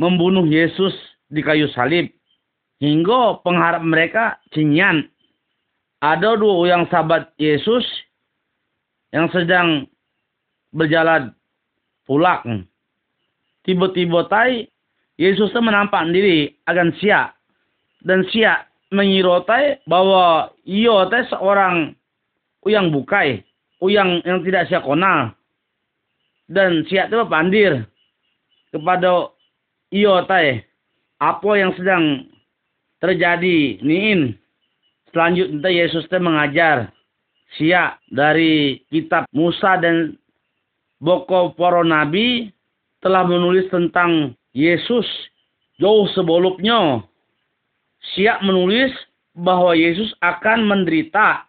[0.00, 0.94] membunuh Yesus
[1.30, 2.10] di kayu salib.
[2.82, 5.06] Hingga pengharap mereka cinyan.
[6.02, 7.86] Ada dua yang sahabat Yesus
[9.14, 9.86] yang sedang
[10.74, 11.30] berjalan
[12.02, 12.66] pulang.
[13.62, 14.66] Tiba-tiba tai
[15.14, 17.30] Yesus menampak diri akan sia
[18.02, 21.94] dan sia mengirotai bahwa teh seorang
[22.66, 23.46] uyang bukai,
[23.78, 25.30] uyang yang tidak sia konal.
[26.44, 27.86] Dan sia itu pandir
[28.74, 29.32] kepada
[29.88, 30.60] iyo teh
[31.22, 32.26] apa yang sedang
[32.98, 34.36] terjadi niin.
[35.14, 36.90] Selanjutnya Yesus mengajar
[37.56, 40.16] sia dari kitab Musa dan
[40.98, 42.48] Boko Poro Nabi
[43.04, 45.04] telah menulis tentang Yesus
[45.76, 47.04] jauh sebelumnya.
[48.16, 48.92] Siap menulis
[49.36, 51.44] bahwa Yesus akan menderita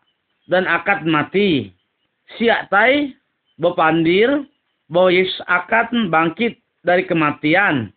[0.48, 1.72] dan akan mati.
[2.36, 3.16] Siap tai
[3.56, 4.44] bepandir
[4.92, 7.90] bahwa Yesus akan bangkit dari kematian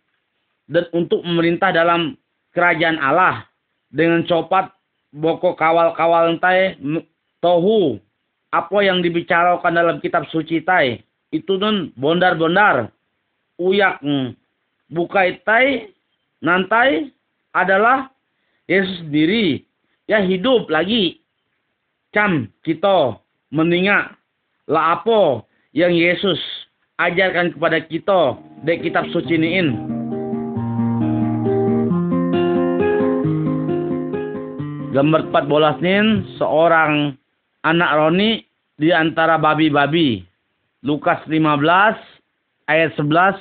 [0.68, 2.16] dan untuk memerintah dalam
[2.52, 3.48] kerajaan Allah
[3.88, 4.72] dengan copat
[5.12, 6.76] boko kawal-kawal entai
[7.38, 8.00] tohu
[8.48, 12.88] apa yang dibicarakan dalam kitab suci tai itu nun bondar-bondar
[13.60, 14.00] uyak
[14.88, 15.92] bukai tai
[16.40, 17.12] nantai
[17.52, 18.08] adalah
[18.64, 19.64] Yesus sendiri
[20.08, 21.20] ya hidup lagi
[22.16, 23.20] cam kita
[23.52, 24.16] mendengar
[24.68, 25.44] lah apa
[25.76, 26.40] yang Yesus
[26.98, 29.70] ajarkan kepada kita dari kitab suci ini.
[34.88, 36.06] Gambar 14 nin
[36.40, 37.14] seorang
[37.64, 38.42] anak Roni
[38.78, 40.22] di antara babi-babi.
[40.86, 41.42] Lukas 15
[42.70, 43.38] ayat 11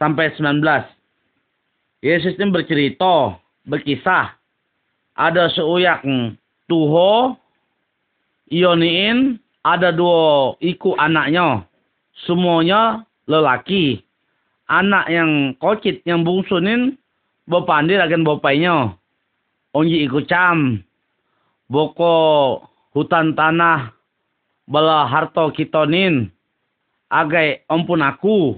[0.00, 0.64] sampai 19.
[2.02, 3.36] Yesus ini bercerita,
[3.68, 4.34] berkisah.
[5.12, 6.02] Ada seuyak
[6.66, 7.36] tuho,
[8.48, 11.68] ioniin, ada dua iku anaknya.
[12.24, 14.00] Semuanya lelaki.
[14.72, 16.96] Anak yang kocit, yang bungsunin,
[17.44, 18.96] bapandir akan bapaknya
[19.74, 20.84] onji iku cam
[21.66, 22.60] boko
[22.92, 23.92] hutan tanah
[24.68, 26.28] bala harto kitonin
[27.12, 28.56] agai ampun aku.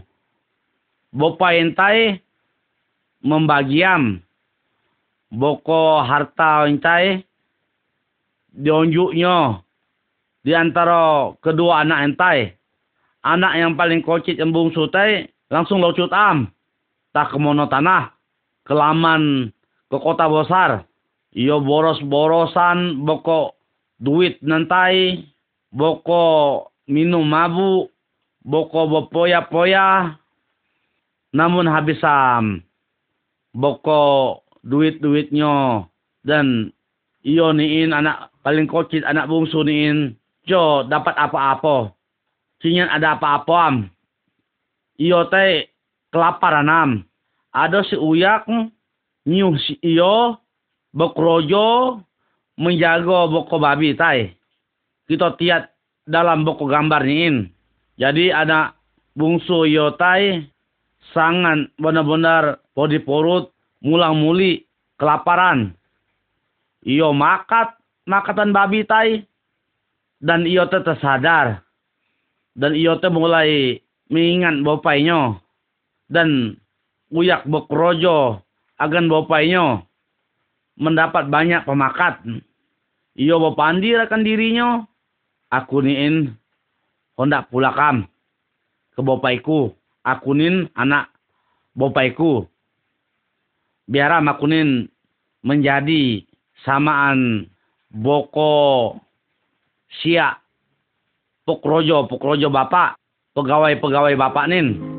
[1.15, 2.23] Bopa entai
[3.23, 4.19] membagiam.
[5.35, 7.27] Boko harta entai
[8.55, 9.59] dionjuknya
[10.47, 12.39] di antara kedua anak entai.
[13.25, 16.47] Anak yang paling kocit yang bungsu tai langsung locut am.
[17.11, 18.15] Tak kemono tanah
[18.67, 19.51] kelaman
[19.91, 20.87] ke kota besar.
[21.35, 23.59] Iyo boros-borosan boko
[24.01, 25.27] duit nantai
[25.71, 27.91] boko minum mabu
[28.45, 30.19] boko bopoya-poya
[31.35, 32.63] namun habisam
[33.55, 35.87] boko duit-duitnya
[36.25, 36.73] dan
[37.25, 41.93] iyo niin anak paling kocit anak bungsu niin jo dapat apa-apa.
[42.61, 43.77] Cinyan ada apa-apa am?
[44.97, 45.69] Iyo teh
[46.13, 46.91] kelaparan am
[47.55, 48.51] ada si uyak
[49.27, 50.39] nyuh si iyo
[50.95, 51.99] Bokrojo
[52.59, 54.35] menjaga boko babi tai.
[55.05, 55.69] Kita tiat
[56.07, 57.49] dalam boko gambar ini.
[57.95, 58.75] Jadi ada
[59.15, 60.43] bungsu yotai
[61.15, 64.67] sangat benar-benar bodi porut mulang muli
[64.99, 65.77] kelaparan.
[66.85, 69.25] Iyo makat makatan babi tai
[70.21, 71.65] dan iyo tetap sadar
[72.57, 75.41] dan iyo te mulai mengingat bapaknya
[76.13, 76.61] dan
[77.11, 78.41] uyak bokrojo
[78.77, 79.85] agan bapaknya
[80.79, 82.23] mendapat banyak pemakat.
[83.15, 84.69] Iyo bapandir akan dirinya.
[85.51, 86.35] Aku niin
[87.15, 88.11] hendak pulakam
[88.95, 89.75] ke bapaiku.
[90.03, 91.15] Akunin anak
[91.79, 92.45] bapaiku.
[93.87, 94.91] Biaram akunin
[95.45, 96.25] menjadi
[96.67, 97.47] samaan
[97.93, 98.97] boko
[100.03, 100.43] siak
[101.45, 102.99] pukrojo pukrojo bapak
[103.37, 104.94] pegawai-pegawai bapak nin.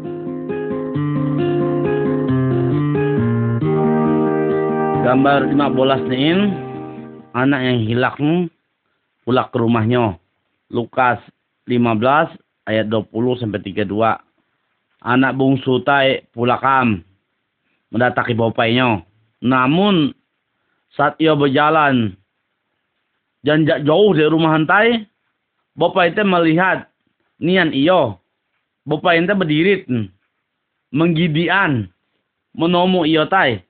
[5.05, 6.33] Gambar 15 nih
[7.37, 8.49] anak yang hilang
[9.21, 10.17] pulang ke rumahnya.
[10.73, 11.21] Lukas
[11.69, 12.33] 15
[12.65, 13.85] ayat 20 sampai 32.
[15.05, 17.05] Anak bungsu tai pulakam
[17.93, 19.05] mendatangi bapaknya.
[19.45, 20.09] Namun
[20.97, 22.17] saat ia berjalan
[23.45, 25.05] janjak jauh dari rumah hantai,
[25.77, 26.89] bapak itu melihat
[27.37, 28.17] nian iyo.
[28.89, 29.85] Bapak itu berdiri
[30.89, 31.93] menggidian
[32.57, 33.61] menomu iyo tai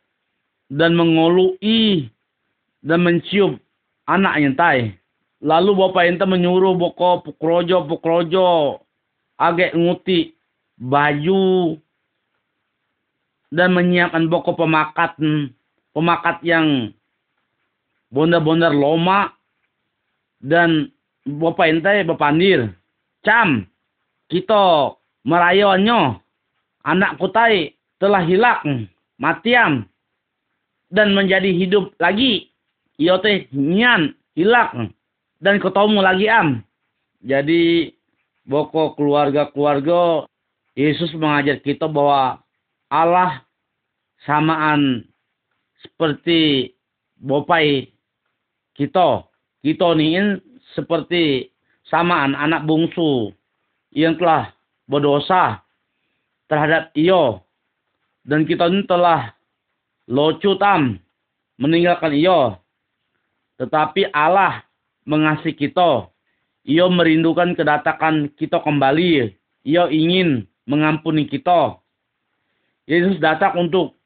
[0.69, 2.09] dan mengolui
[2.81, 3.61] dan mencium
[4.09, 4.81] anaknya tai.
[5.43, 8.81] Lalu bapak ente menyuruh boko pukrojo pukrojo
[9.37, 10.33] agak nguti
[10.79, 11.77] baju
[13.53, 15.15] dan menyiapkan boko pemakat
[15.93, 16.91] pemakat yang
[18.09, 19.35] bondar-bondar loma
[20.41, 20.89] dan
[21.27, 22.73] bapak ente bepandir
[23.21, 23.69] cam
[24.31, 26.21] kita merayaannya
[26.85, 29.85] anak kutai telah hilang matiam
[30.93, 32.51] dan menjadi hidup lagi
[32.95, 34.93] iyo teh nyan hilang
[35.41, 36.49] dan ketemu lagi am.
[37.25, 37.93] Jadi
[38.45, 40.29] boko keluarga-keluarga
[40.75, 42.43] Yesus mengajar kita bahwa
[42.91, 43.41] Allah
[44.27, 45.07] samaan
[45.81, 46.73] seperti
[47.17, 47.89] bopai
[48.75, 49.25] kita.
[49.65, 50.37] Kita ini
[50.77, 51.49] seperti
[51.89, 53.33] samaan anak bungsu
[53.89, 54.53] yang telah
[54.85, 55.65] berdosa
[56.45, 57.41] terhadap iyo.
[58.25, 59.33] Dan kita ini telah
[60.09, 61.01] locu tam
[61.57, 62.57] meninggalkan iyo.
[63.57, 64.65] Tetapi Allah
[65.07, 66.09] mengasihi kita.
[66.65, 69.31] Ia merindukan kedatangan kita kembali.
[69.65, 71.77] Ia ingin mengampuni kita.
[72.89, 73.97] Yesus datang untuk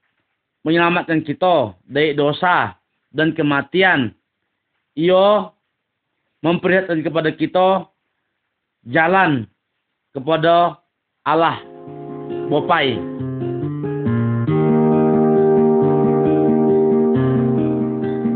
[0.63, 2.75] menyelamatkan kita dari dosa
[3.11, 4.11] dan kematian.
[4.95, 5.51] Ia
[6.43, 7.87] memperlihatkan kepada kita
[8.87, 9.47] jalan
[10.15, 10.79] kepada
[11.23, 11.59] Allah
[12.49, 12.97] Bopai.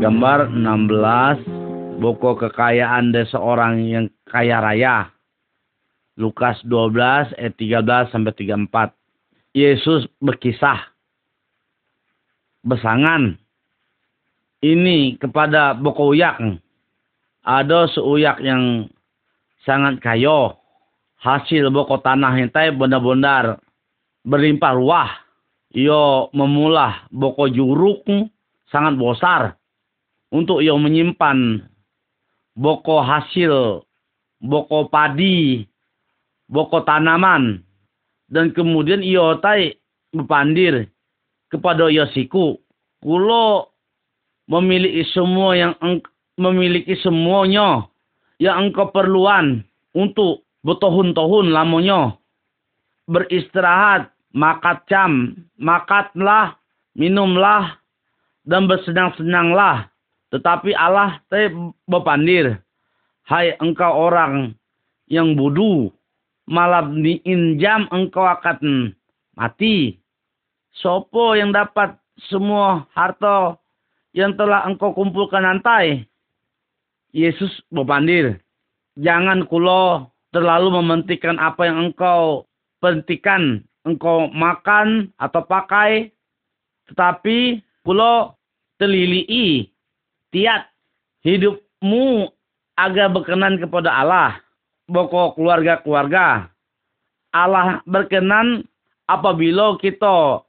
[0.04, 5.08] Gambar 16 Boko kekayaan dari seorang yang kaya raya.
[6.20, 8.92] Lukas 12 ayat 13 sampai 34.
[9.56, 10.92] Yesus berkisah
[12.60, 13.40] besangan
[14.60, 16.36] ini kepada boko uyak.
[17.40, 18.84] Ada seuyak yang
[19.64, 20.60] sangat kayo.
[21.16, 23.56] Hasil boko tanah tay benar-benar
[24.20, 25.10] berlimpah ruah.
[25.72, 28.04] Iyo memulah boko juruk
[28.68, 29.56] sangat besar
[30.30, 31.64] untuk iyo menyimpan
[32.54, 33.82] boko hasil,
[34.40, 35.66] boko padi,
[36.48, 37.60] boko tanaman.
[38.30, 39.76] Dan kemudian iotai
[40.14, 40.88] berpandir
[41.52, 42.56] kepada Yosiku.
[43.04, 43.68] Kulo
[44.48, 45.76] memiliki semua yang
[46.40, 47.84] memiliki semuanya
[48.40, 52.16] yang engkau perluan untuk bertahun-tahun lamanya
[53.04, 56.56] beristirahat, makat cam, makatlah,
[56.96, 57.76] minumlah,
[58.48, 59.93] dan bersenang-senanglah
[60.34, 61.46] tetapi Allah teh
[61.86, 62.58] bepandir.
[63.22, 64.58] Hai engkau orang
[65.06, 65.94] yang bodoh.
[66.50, 68.90] Malam diinjam engkau akan
[69.38, 70.02] mati.
[70.74, 71.94] Sopo yang dapat
[72.26, 73.54] semua harta
[74.10, 76.02] yang telah engkau kumpulkan nantai.
[77.14, 78.42] Yesus bepandir.
[78.98, 82.42] Jangan kulo terlalu mementingkan apa yang engkau
[82.82, 83.62] pentingkan.
[83.86, 86.10] Engkau makan atau pakai.
[86.90, 88.34] Tetapi kulo
[88.82, 89.73] telilii
[90.34, 90.66] tiat
[91.22, 92.26] hidupmu
[92.74, 94.42] agar berkenan kepada Allah.
[94.90, 96.50] Boko keluarga-keluarga.
[97.32, 98.66] Allah berkenan
[99.06, 100.44] apabila kita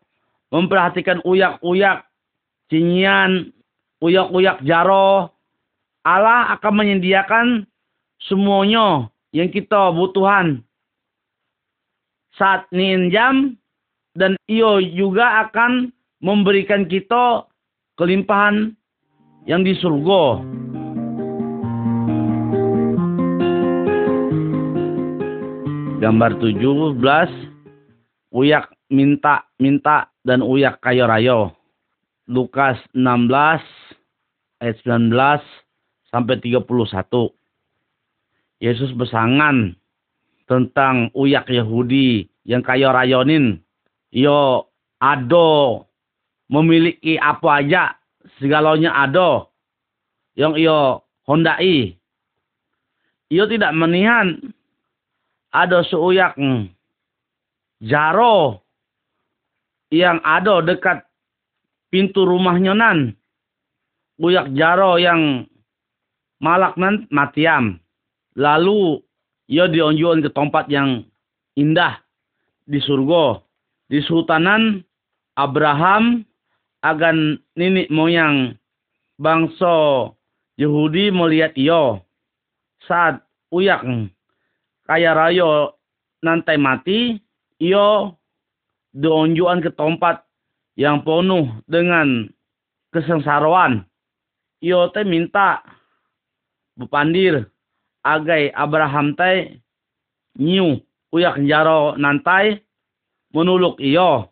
[0.49, 2.03] memperhatikan uyak-uyak,
[2.67, 3.53] cinyian,
[4.01, 5.31] uyak-uyak jaro.
[6.05, 7.45] Allah akan menyediakan
[8.25, 10.61] semuanya yang kita butuhan
[12.35, 13.55] saat ninjam
[14.13, 15.89] dan iyo juga akan
[16.21, 17.47] memberikan kita
[17.99, 18.75] kelimpahan
[19.45, 20.41] yang di surga.
[26.01, 27.55] Gambar 17
[28.35, 31.55] Uyak minta minta dan uyak kayo rayo.
[32.27, 33.31] Lukas 16
[34.59, 35.39] ayat 19
[36.11, 36.67] sampai 31.
[38.59, 39.71] Yesus bersangan
[40.51, 43.63] tentang uyak Yahudi yang kayo rayonin.
[44.11, 44.67] Yo
[44.99, 45.87] ado
[46.51, 47.95] memiliki apa aja
[48.39, 49.47] segalanya ada
[50.35, 51.95] yang ia hondai.
[53.33, 54.37] Ia tidak menihan
[55.49, 56.37] ada seuyak
[57.81, 58.61] jaro
[59.89, 61.05] yang ada dekat
[61.89, 63.15] pintu rumahnya nan.
[64.19, 65.47] Uyak jaro yang
[66.39, 67.79] malak nan matiam.
[68.35, 68.99] Lalu
[69.47, 71.07] ia dionjuan ke tempat yang
[71.55, 72.03] indah
[72.67, 73.39] di surga.
[73.85, 74.81] Di sultanan
[75.37, 76.25] Abraham
[76.85, 78.53] agan nini moyang
[79.17, 80.13] bangsa
[80.61, 82.05] Yahudi melihat iyo
[82.85, 83.81] saat uyak
[84.85, 85.81] kaya rayo
[86.21, 87.17] nantai mati,
[87.57, 88.17] iyo
[88.93, 90.25] diunjukan ke tempat
[90.77, 92.29] yang penuh dengan
[92.93, 93.85] kesengsaraan.
[94.61, 95.61] Iyo teh minta
[96.77, 97.49] bepandir
[98.05, 99.61] agai Abraham teh
[100.37, 100.81] nyiu
[101.13, 102.61] uyak jaro nantai
[103.33, 104.29] menuluk iyo.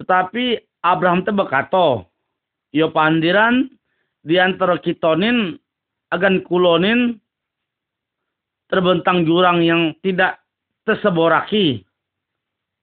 [0.00, 2.02] Tetapi Abraham teh berkata,
[2.74, 3.70] iyo pandiran
[4.26, 5.54] di antara kitonin
[6.10, 7.22] agan kulonin
[8.66, 10.42] terbentang jurang yang tidak
[10.82, 11.86] terseboraki.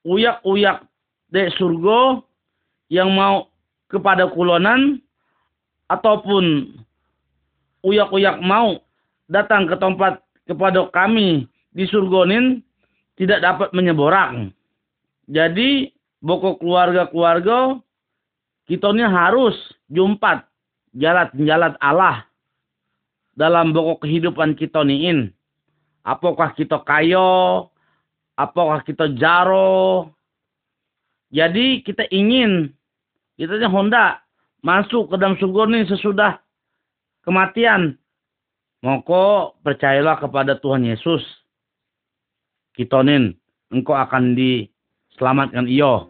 [0.07, 0.87] Uyak-uyak
[1.29, 2.23] de surgo
[2.87, 3.51] yang mau
[3.91, 5.03] kepada kulonan
[5.91, 6.71] ataupun
[7.83, 8.79] uyak-uyak mau
[9.27, 11.45] datang ke tempat kepada kami
[11.75, 12.63] di surgonin
[13.19, 14.49] tidak dapat menyeborak.
[15.29, 15.91] Jadi
[16.23, 17.77] boko keluarga-keluarga
[18.69, 19.57] kita ini harus
[19.89, 20.45] jumpat
[20.93, 22.29] jalan-jalan Allah
[23.33, 25.33] dalam pokok kehidupan kita niin.
[26.05, 27.73] Apakah kita kayo,
[28.37, 30.13] apakah kita jaro.
[31.33, 32.69] Jadi kita ingin,
[33.41, 34.21] kita Honda
[34.61, 36.37] masuk ke dalam surga ini sesudah
[37.25, 37.97] kematian.
[38.79, 41.19] Moko percayalah kepada Tuhan Yesus.
[42.73, 43.35] Kitonin,
[43.69, 46.08] engkau akan diselamatkan iyo.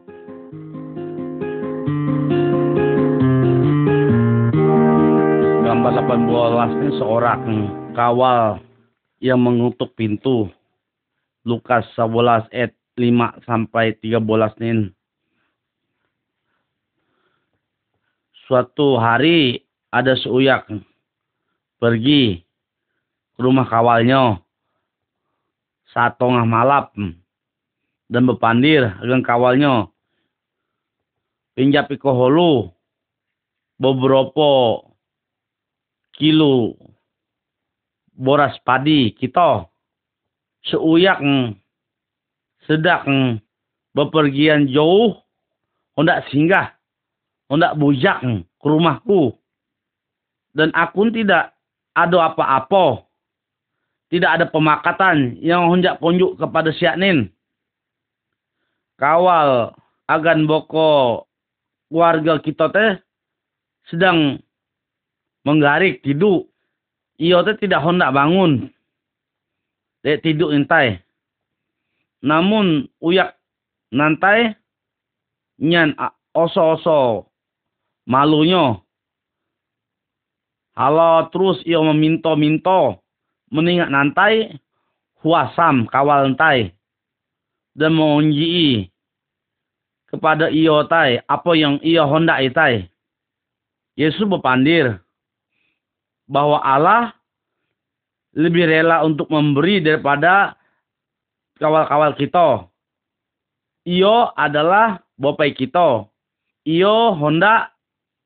[6.29, 7.41] Gambar 18 ini seorang
[7.97, 8.61] kawal
[9.17, 10.45] yang mengutuk pintu.
[11.41, 14.93] Lukas 11 ayat 5 sampai 13 nin.
[18.45, 20.69] Suatu hari ada seuyak
[21.81, 22.45] pergi
[23.33, 24.37] ke rumah kawalnya
[25.89, 27.17] saat tengah malam
[28.05, 29.89] dan berpandir dengan kawalnya
[31.57, 32.69] pinjap holu
[33.81, 34.85] beberapa
[36.19, 36.75] kilo
[38.13, 39.65] boras padi kita.
[40.67, 41.23] Seuyak
[42.67, 43.07] sedak
[43.95, 45.15] bepergian jauh
[45.95, 46.75] hendak singgah
[47.47, 48.19] hendak bujak
[48.59, 49.33] ke rumahku.
[50.51, 51.55] Dan aku tidak
[51.95, 53.07] ada apa-apa.
[54.11, 57.31] Tidak ada pemakatan yang hendak punjuk kepada siaknin
[58.99, 59.71] kawal
[60.11, 61.23] agan boko
[61.87, 62.91] keluarga kita teh
[63.87, 64.43] sedang
[65.49, 66.45] menggarik tidur.
[67.17, 68.69] Iyo teh tidak hendak bangun.
[70.05, 71.01] Dek tidur intai.
[72.21, 73.35] Namun uyak
[73.89, 74.53] nantai
[75.57, 75.97] nyan
[76.37, 77.27] oso-oso
[78.05, 78.77] malunya.
[80.77, 83.03] Halo terus iyo meminto-minto
[83.51, 84.55] meningat nantai
[85.19, 86.71] huasam kawal nantai
[87.75, 88.87] dan mengunjii
[90.07, 92.87] kepada iyo tai apa yang iyo hendak itai.
[93.99, 95.03] Yesus berpandir
[96.29, 97.17] bahwa Allah
[98.37, 100.53] lebih rela untuk memberi daripada
[101.57, 102.69] kawal-kawal kita.
[103.89, 106.05] Iyo adalah bapak kita.
[106.63, 107.73] Iyo hendak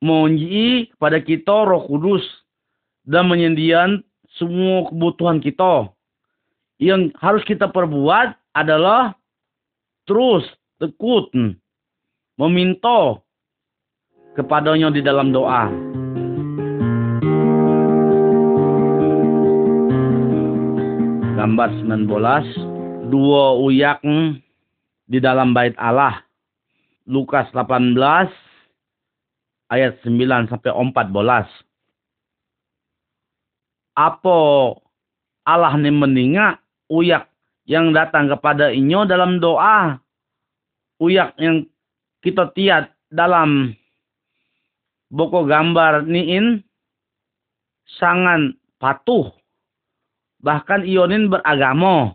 [0.03, 2.21] mengunci kepada kita roh kudus
[3.07, 4.03] dan menyediakan
[4.35, 5.87] semua kebutuhan kita.
[6.83, 9.15] Yang harus kita perbuat adalah
[10.03, 10.43] terus
[10.83, 11.31] tekut
[12.35, 13.23] meminta
[14.35, 15.92] kepadanya di dalam doa.
[21.43, 23.99] Gambar 19 dua uyak
[25.11, 26.23] di dalam bait Allah.
[27.03, 27.99] Lukas 18
[29.67, 31.11] ayat 9 sampai 14
[33.99, 34.37] apa
[35.43, 37.27] Allah ini meninga uyak
[37.67, 39.99] yang datang kepada inyo dalam doa?
[41.03, 41.67] Uyak yang
[42.23, 43.75] kita tiat dalam
[45.11, 46.63] boko gambar niin
[47.99, 49.42] sangat patuh
[50.43, 52.13] bahkan Ionin beragama.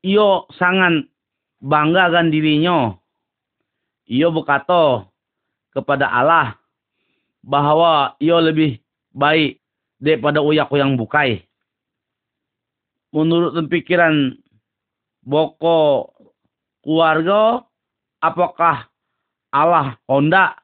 [0.00, 1.10] Iyo sangat
[1.60, 2.96] bangga kan dirinya.
[4.08, 5.04] Iyo berkata
[5.74, 6.56] kepada Allah
[7.44, 8.80] bahwa iyo lebih
[9.12, 9.60] baik
[10.00, 11.44] daripada uyak yang bukai.
[13.10, 14.38] Menurut pikiran
[15.26, 16.08] boko
[16.80, 17.66] keluarga,
[18.22, 18.86] apakah
[19.50, 20.56] Allah Honda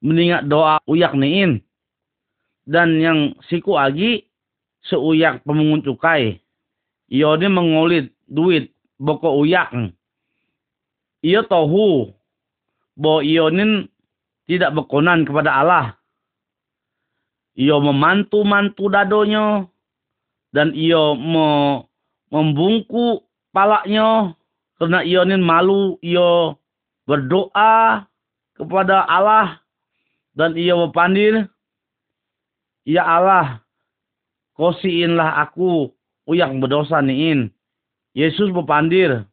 [0.00, 1.60] mendengar doa uyak niin?
[2.64, 4.29] Dan yang siku lagi
[4.86, 6.40] seuyak pemungut cukai.
[7.10, 9.74] Iyo ini mengulit duit boko uyak.
[11.20, 12.14] Iyo tahu
[12.96, 13.90] bahwa ini
[14.46, 15.86] tidak berkonan kepada Allah.
[17.58, 19.66] Iyo memantu-mantu dadonya
[20.54, 21.46] dan iyo me
[22.30, 24.38] membungku palaknya
[24.78, 26.56] karena iyo ini malu iyo
[27.04, 28.06] berdoa
[28.54, 29.58] kepada Allah
[30.38, 31.50] dan iyo berpandir
[32.88, 33.60] Ya Allah,
[34.60, 35.88] kosiinlah aku
[36.28, 37.48] uyak berdosa niin.
[38.12, 39.24] Yesus berpandir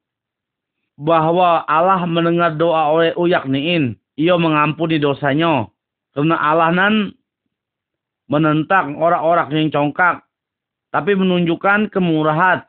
[0.95, 3.99] bahwa Allah mendengar doa oleh uyak niin.
[4.15, 5.67] Ia mengampuni dosanya.
[6.15, 7.11] Karena Allah nan
[8.31, 10.23] menentang orang-orang yang congkak.
[10.95, 12.63] Tapi menunjukkan kemurahan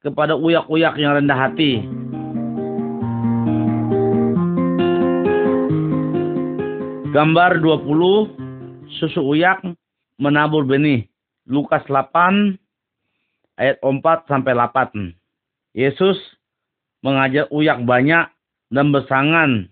[0.00, 1.84] kepada uyak-uyak yang rendah hati.
[7.12, 9.62] Gambar 20 susu uyak
[10.18, 11.06] menabur benih.
[11.46, 12.58] Lukas 8
[13.56, 15.14] ayat 4 sampai 8.
[15.72, 16.18] Yesus
[17.06, 18.26] mengajar uyak banyak
[18.74, 19.70] dan bersangan.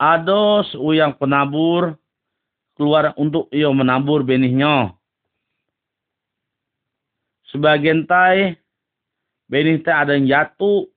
[0.00, 2.00] Ada uyang penabur
[2.80, 4.96] keluar untuk ia menabur benihnya.
[7.52, 8.56] Sebagian tai
[9.52, 10.88] benih teh ada yang jatuh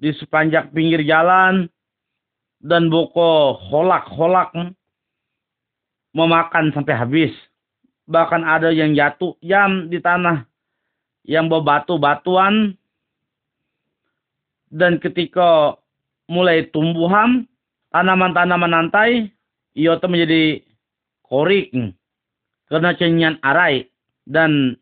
[0.00, 1.68] di sepanjang pinggir jalan
[2.62, 4.54] dan boko holak-holak
[6.16, 7.34] memakan sampai habis.
[8.06, 10.46] Bahkan ada yang jatuh jam di tanah
[11.26, 12.78] yang berbatu-batuan.
[14.70, 15.78] Dan ketika
[16.30, 17.46] mulai tumbuhan,
[17.90, 19.30] tanaman-tanaman nantai,
[19.74, 20.62] ia menjadi
[21.26, 21.74] korik.
[22.70, 23.90] Karena cenyan arai.
[24.26, 24.74] Dan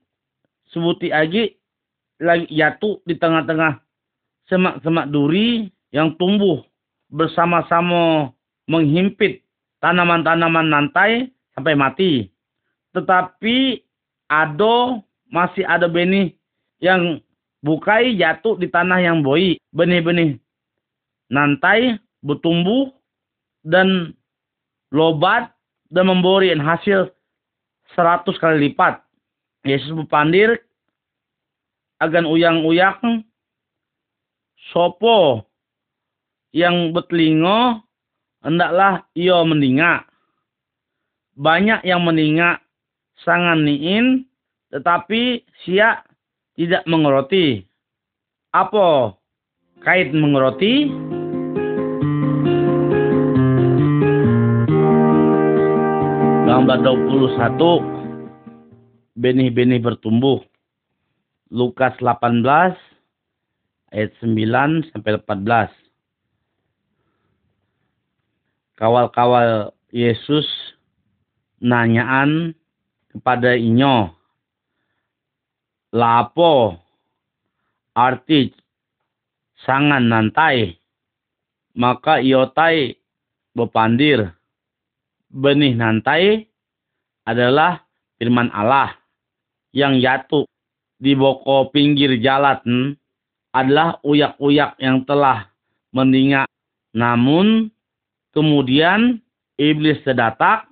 [0.73, 1.57] sebuti lagi,
[2.21, 3.81] lagi jatuh di tengah-tengah
[4.49, 6.65] semak-semak duri yang tumbuh
[7.13, 8.33] bersama-sama
[8.69, 9.45] menghimpit
[9.81, 12.34] tanaman-tanaman nantai sampai mati.
[12.95, 13.83] Tetapi
[14.31, 16.33] ada masih ada benih
[16.79, 17.19] yang
[17.61, 19.59] bukai jatuh di tanah yang boi.
[19.75, 20.39] Benih-benih
[21.29, 22.95] nantai bertumbuh
[23.67, 24.15] dan
[24.95, 25.51] lobat
[25.91, 27.11] dan memberi hasil
[27.93, 29.03] seratus kali lipat.
[29.65, 30.61] Yesus berpandir
[31.99, 33.01] agan uyang-uyak
[34.71, 35.45] sopo
[36.53, 37.83] yang bertelinga
[38.45, 40.07] hendaklah ia meningak.
[41.35, 42.64] Banyak yang meningak
[43.23, 44.27] sangan niin,
[44.75, 46.03] tetapi siak
[46.59, 47.63] tidak mengeroti.
[48.51, 49.15] Apa
[49.83, 50.91] kait mengeroti?
[56.45, 57.95] Gambar 21
[59.19, 60.43] benih-benih bertumbuh.
[61.55, 62.75] Lukas 18
[63.95, 65.71] ayat 9 sampai 14
[68.75, 70.47] kawal-kawal Yesus
[71.63, 72.59] nanyaan
[73.15, 74.11] kepada inyo.
[75.95, 76.75] Lapo.
[77.95, 78.51] Arti
[79.63, 80.75] sangan nantai.
[81.79, 82.99] Maka iotai
[83.55, 84.35] bepandir.
[85.31, 86.47] Benih nantai
[87.27, 87.83] adalah
[88.19, 88.95] firman Allah
[89.75, 90.47] yang jatuh
[90.99, 92.95] di boko pinggir jalan
[93.51, 95.51] adalah uyak-uyak yang telah
[95.91, 96.47] meninggal.
[96.95, 97.75] Namun
[98.35, 99.23] Kemudian
[99.55, 100.67] iblis terdatak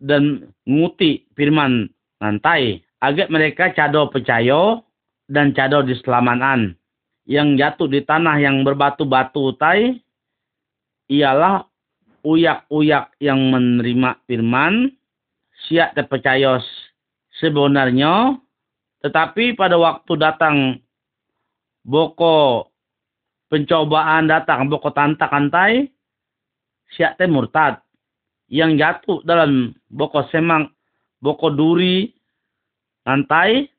[0.00, 1.86] dan nguti firman
[2.18, 2.80] nantai.
[3.00, 4.80] Agar mereka cado percaya
[5.28, 6.76] dan cado diselamanan.
[7.28, 10.00] Yang jatuh di tanah yang berbatu-batu tai
[11.08, 11.64] ialah
[12.26, 14.92] uyak-uyak yang menerima firman,
[15.68, 16.60] siap terpercaya
[17.40, 18.36] sebenarnya,
[19.00, 20.56] tetapi pada waktu datang
[21.86, 22.68] boko
[23.48, 25.88] pencobaan datang, boko tantakan tai,
[26.92, 27.80] siak teh murtad
[28.50, 30.68] yang jatuh dalam boko semang
[31.22, 32.10] boko duri
[33.06, 33.70] lantai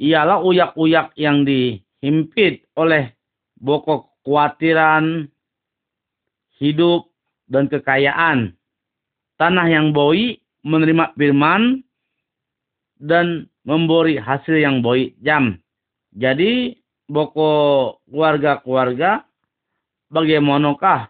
[0.00, 3.12] ialah uyak-uyak yang dihimpit oleh
[3.60, 5.28] boko kekhawatiran
[6.60, 7.08] hidup
[7.48, 8.54] dan kekayaan.
[9.40, 11.80] Tanah yang boi menerima firman
[13.00, 15.56] dan memberi hasil yang boi jam.
[16.12, 16.76] Jadi
[17.08, 19.24] boko keluarga-keluarga
[20.12, 21.08] bagaimanakah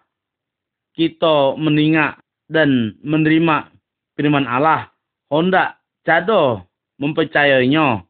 [0.95, 3.71] kita meningak dan menerima
[4.19, 4.91] firman Allah,
[5.31, 6.67] Honda cado
[6.99, 8.03] mempercayainya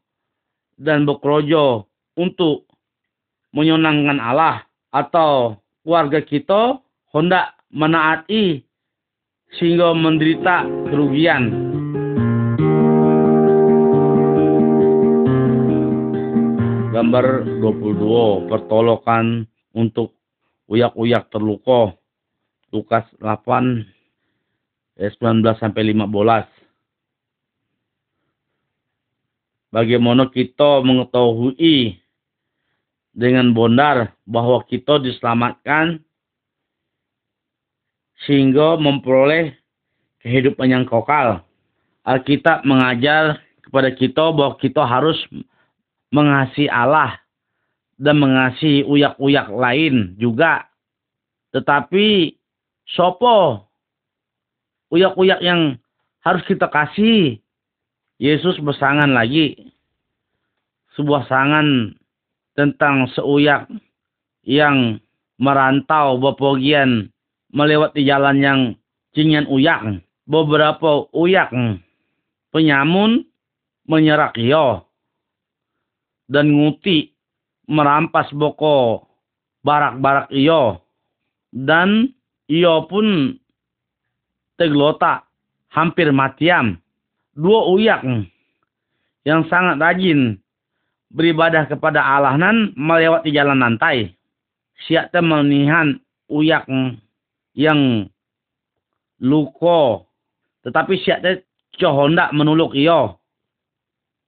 [0.81, 1.85] dan bekerja
[2.17, 2.65] untuk
[3.53, 6.81] menyenangkan Allah atau keluarga kita
[7.13, 8.65] Honda menaati
[9.61, 11.69] sehingga menderita kerugian.
[16.91, 20.17] Gambar 22 pertolongan untuk
[20.67, 21.95] uyak-uyak terluka
[22.71, 24.00] Lukas 8 ayat
[25.09, 26.45] 19 sampai 15.
[29.73, 31.97] Bagaimana kita mengetahui
[33.15, 36.03] dengan bondar bahwa kita diselamatkan
[38.27, 39.55] sehingga memperoleh
[40.21, 41.41] kehidupan yang kekal.
[42.05, 45.17] Alkitab mengajar kepada kita bahwa kita harus
[46.11, 47.17] mengasihi Allah
[47.95, 50.67] dan mengasihi uyak-uyak lain juga.
[51.55, 52.37] Tetapi
[52.91, 53.70] Sopo
[54.91, 55.79] uyak-uyak yang
[56.21, 57.39] harus kita kasih.
[58.21, 59.73] Yesus bersangan lagi.
[60.93, 61.95] Sebuah sangan
[62.53, 63.65] tentang seuyak
[64.45, 65.01] yang
[65.41, 67.09] merantau bepergian
[67.49, 68.59] melewati jalan yang
[69.17, 70.03] cingan uyak.
[70.29, 71.49] Beberapa uyak
[72.53, 73.25] penyamun
[73.89, 74.85] menyerak iyo
[76.29, 77.11] dan nguti
[77.67, 79.09] merampas boko
[79.65, 80.79] barak-barak iyo
[81.51, 82.15] dan
[82.47, 83.35] iyo pun
[84.61, 85.25] teglota
[85.73, 86.77] hampir matiam.
[87.33, 88.05] Dua uyak
[89.25, 90.37] yang sangat rajin
[91.09, 94.13] beribadah kepada Allah nan melewati jalan nantai
[94.85, 95.97] siap melihat
[96.29, 96.69] uyak
[97.57, 98.05] yang
[99.17, 100.05] luko.
[100.61, 101.25] Tetapi siap
[101.81, 103.17] cohondak menuluk iyo.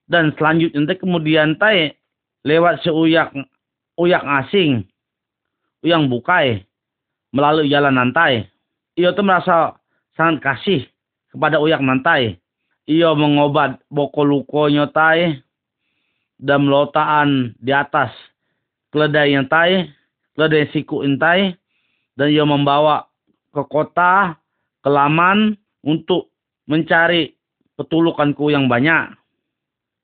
[0.09, 1.93] Dan selanjutnya kemudian tay
[2.43, 3.31] lewat seuyak
[3.95, 4.83] uyak asing
[5.85, 6.65] yang bukai
[7.33, 8.47] melalui jalan nantai
[8.93, 9.77] iyo tuh merasa
[10.13, 10.81] sangat kasih
[11.33, 12.37] kepada uyak nantai
[12.85, 15.41] iyo mengobat boko lukonya tai
[16.37, 18.11] dan melotaan di atas
[18.91, 19.89] keledai yang tai
[20.35, 21.55] keledai siku intai
[22.17, 23.09] dan ia membawa
[23.53, 24.37] ke kota
[24.85, 26.33] kelaman untuk
[26.65, 27.33] mencari
[27.77, 29.13] petulukanku yang banyak.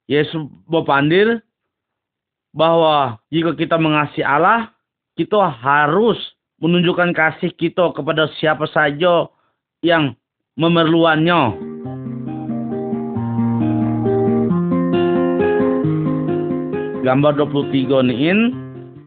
[0.09, 1.45] Yesus berpandir
[2.49, 4.73] bahwa jika kita mengasihi Allah,
[5.13, 6.17] kita harus
[6.57, 9.29] menunjukkan kasih kita kepada siapa saja
[9.79, 10.15] yang
[10.59, 11.55] memerluannya.
[16.99, 18.51] Gambar 23 ini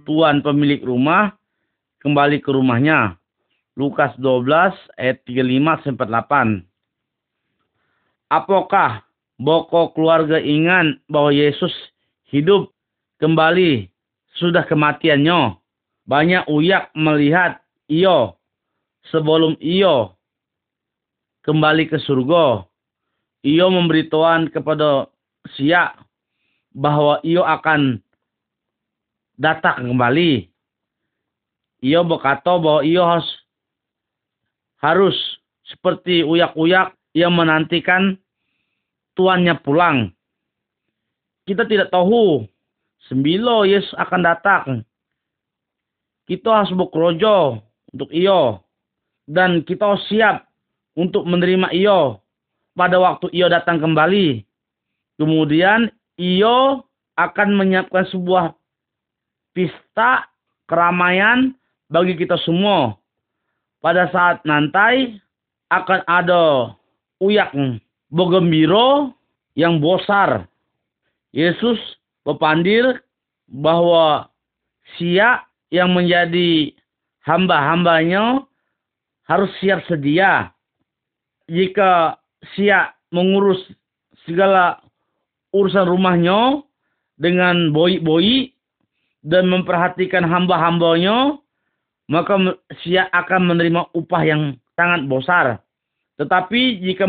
[0.08, 1.36] tuan pemilik rumah
[2.00, 3.20] kembali ke rumahnya.
[3.76, 6.64] Lukas 12 ayat 35 sampai 8.
[8.32, 9.04] Apakah
[9.36, 11.72] boko keluarga ingat bahwa Yesus
[12.32, 12.72] hidup
[13.20, 13.92] kembali
[14.40, 15.56] sudah kematiannya?
[16.08, 18.40] Banyak uyak melihat iyo
[19.12, 20.16] sebelum iyo
[21.43, 22.66] kembali ke surga.
[23.43, 25.11] Iyo memberitahuan kepada
[25.59, 25.99] siak
[26.70, 27.99] bahwa iyo akan
[29.34, 30.47] datang kembali.
[31.82, 33.28] Iyo berkata bahwa iyo harus
[34.78, 35.16] harus
[35.66, 38.18] seperti uyak-uyak yang menantikan
[39.18, 40.14] tuannya pulang.
[41.43, 42.47] Kita tidak tahu
[43.11, 44.66] sembilo Yesus akan datang.
[46.30, 47.59] Kita harus bekerja
[47.90, 48.62] untuk iyo.
[49.26, 50.51] Dan kita harus siap
[50.99, 52.20] untuk menerima iyo
[52.76, 54.45] pada waktu iyo datang kembali.
[55.20, 56.84] Kemudian iyo
[57.16, 58.57] akan menyiapkan sebuah
[59.53, 60.28] pesta
[60.68, 61.53] keramaian
[61.93, 62.97] bagi kita semua.
[63.82, 65.20] Pada saat nanti
[65.68, 66.72] akan ada
[67.20, 67.53] uyak
[68.09, 69.12] bergembira
[69.59, 70.49] yang bosar.
[71.32, 71.80] Yesus
[72.24, 73.01] berpandir
[73.49, 74.28] bahwa
[74.97, 76.76] siap yang menjadi
[77.24, 78.45] hamba-hambanya
[79.24, 80.53] harus siap sedia.
[81.51, 82.18] Jika
[82.55, 83.59] siap mengurus
[84.26, 84.78] segala
[85.51, 86.62] urusan rumahnya
[87.18, 88.55] dengan boi-boi
[89.22, 91.38] dan memperhatikan hamba-hambanya,
[92.11, 94.43] maka siap akan menerima upah yang
[94.74, 95.47] sangat besar.
[96.18, 97.07] Tetapi jika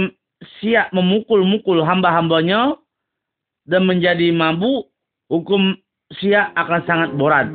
[0.60, 2.78] siap memukul-mukul hamba-hambanya
[3.66, 4.92] dan menjadi mabuk,
[5.32, 5.78] hukum
[6.20, 7.48] siap akan sangat berat.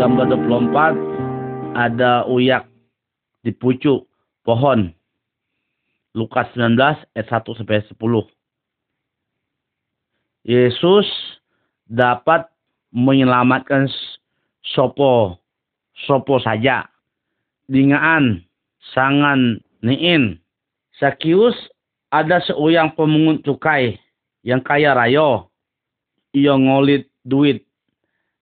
[0.00, 1.09] Gambar 24
[1.74, 2.66] ada uyak
[3.46, 4.06] di pucuk
[4.42, 4.90] pohon.
[6.10, 6.74] Lukas 19
[7.14, 7.94] ayat 1 sampai 10.
[10.42, 11.06] Yesus
[11.86, 12.50] dapat
[12.90, 13.86] menyelamatkan
[14.64, 15.38] sopo
[15.94, 16.90] sopo saja
[17.70, 18.42] dingaan
[18.90, 20.42] sangan niin.
[20.98, 21.56] Sakius
[22.10, 23.96] ada seuyang pemungut cukai
[24.42, 25.48] yang kaya rayo.
[26.34, 27.64] Iyo ngolit duit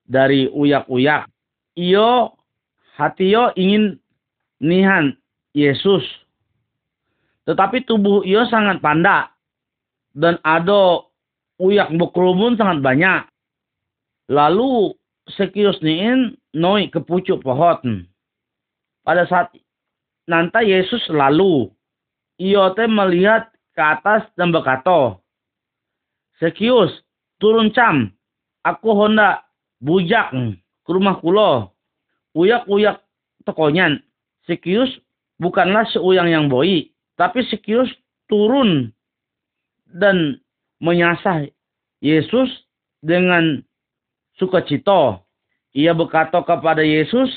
[0.08, 1.28] dari uyak-uyak.
[2.98, 4.02] Hatiyo ingin
[4.58, 5.14] nihan
[5.54, 6.02] Yesus.
[7.46, 9.30] Tetapi tubuh iyo sangat panda.
[10.18, 11.06] Dan ada
[11.62, 13.22] uyak berkerumun sangat banyak.
[14.28, 14.98] Lalu
[15.30, 18.02] sekius niin noi ke pucuk pohon
[19.06, 19.54] pada saat
[20.28, 21.72] nanti Yesus lalu
[22.36, 25.16] ia melihat ke atas dan berkata,
[26.38, 26.92] Sekius,
[27.42, 28.14] turun cam,
[28.62, 29.42] aku honda
[29.82, 30.30] bujak
[30.86, 31.72] ke rumah kulo.
[32.38, 33.02] Uyak-uyak
[33.42, 33.98] tokonyan.
[34.46, 34.88] Sekius
[35.42, 36.86] bukanlah seuyang yang boi,
[37.18, 37.90] tapi Sekius
[38.30, 38.94] turun
[39.90, 40.38] dan
[40.78, 41.50] menyasah
[41.98, 42.46] Yesus
[43.02, 43.66] dengan
[44.38, 45.18] sukacita.
[45.74, 47.28] Ia berkata kepada Yesus,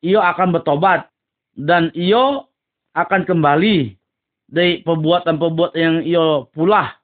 [0.00, 1.10] ia akan bertobat
[1.58, 2.46] dan ia
[2.94, 3.98] akan kembali
[4.46, 6.94] dari perbuatan-perbuatan yang ia pulah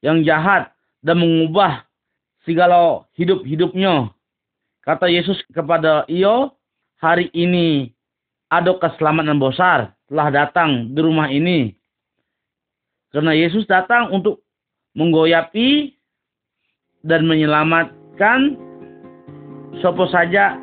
[0.00, 0.70] yang jahat
[1.02, 1.82] dan mengubah
[2.46, 4.15] segala hidup-hidupnya.
[4.86, 6.46] Kata Yesus kepada ia,
[7.02, 7.90] hari ini
[8.48, 9.92] ada keselamatan besar.
[10.06, 11.74] telah datang di rumah ini.
[13.10, 14.46] Karena Yesus datang untuk
[14.94, 15.98] menggoyapi
[17.02, 18.54] dan menyelamatkan
[19.82, 20.54] siapa saja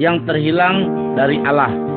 [0.00, 0.88] yang terhilang
[1.20, 1.95] dari Allah.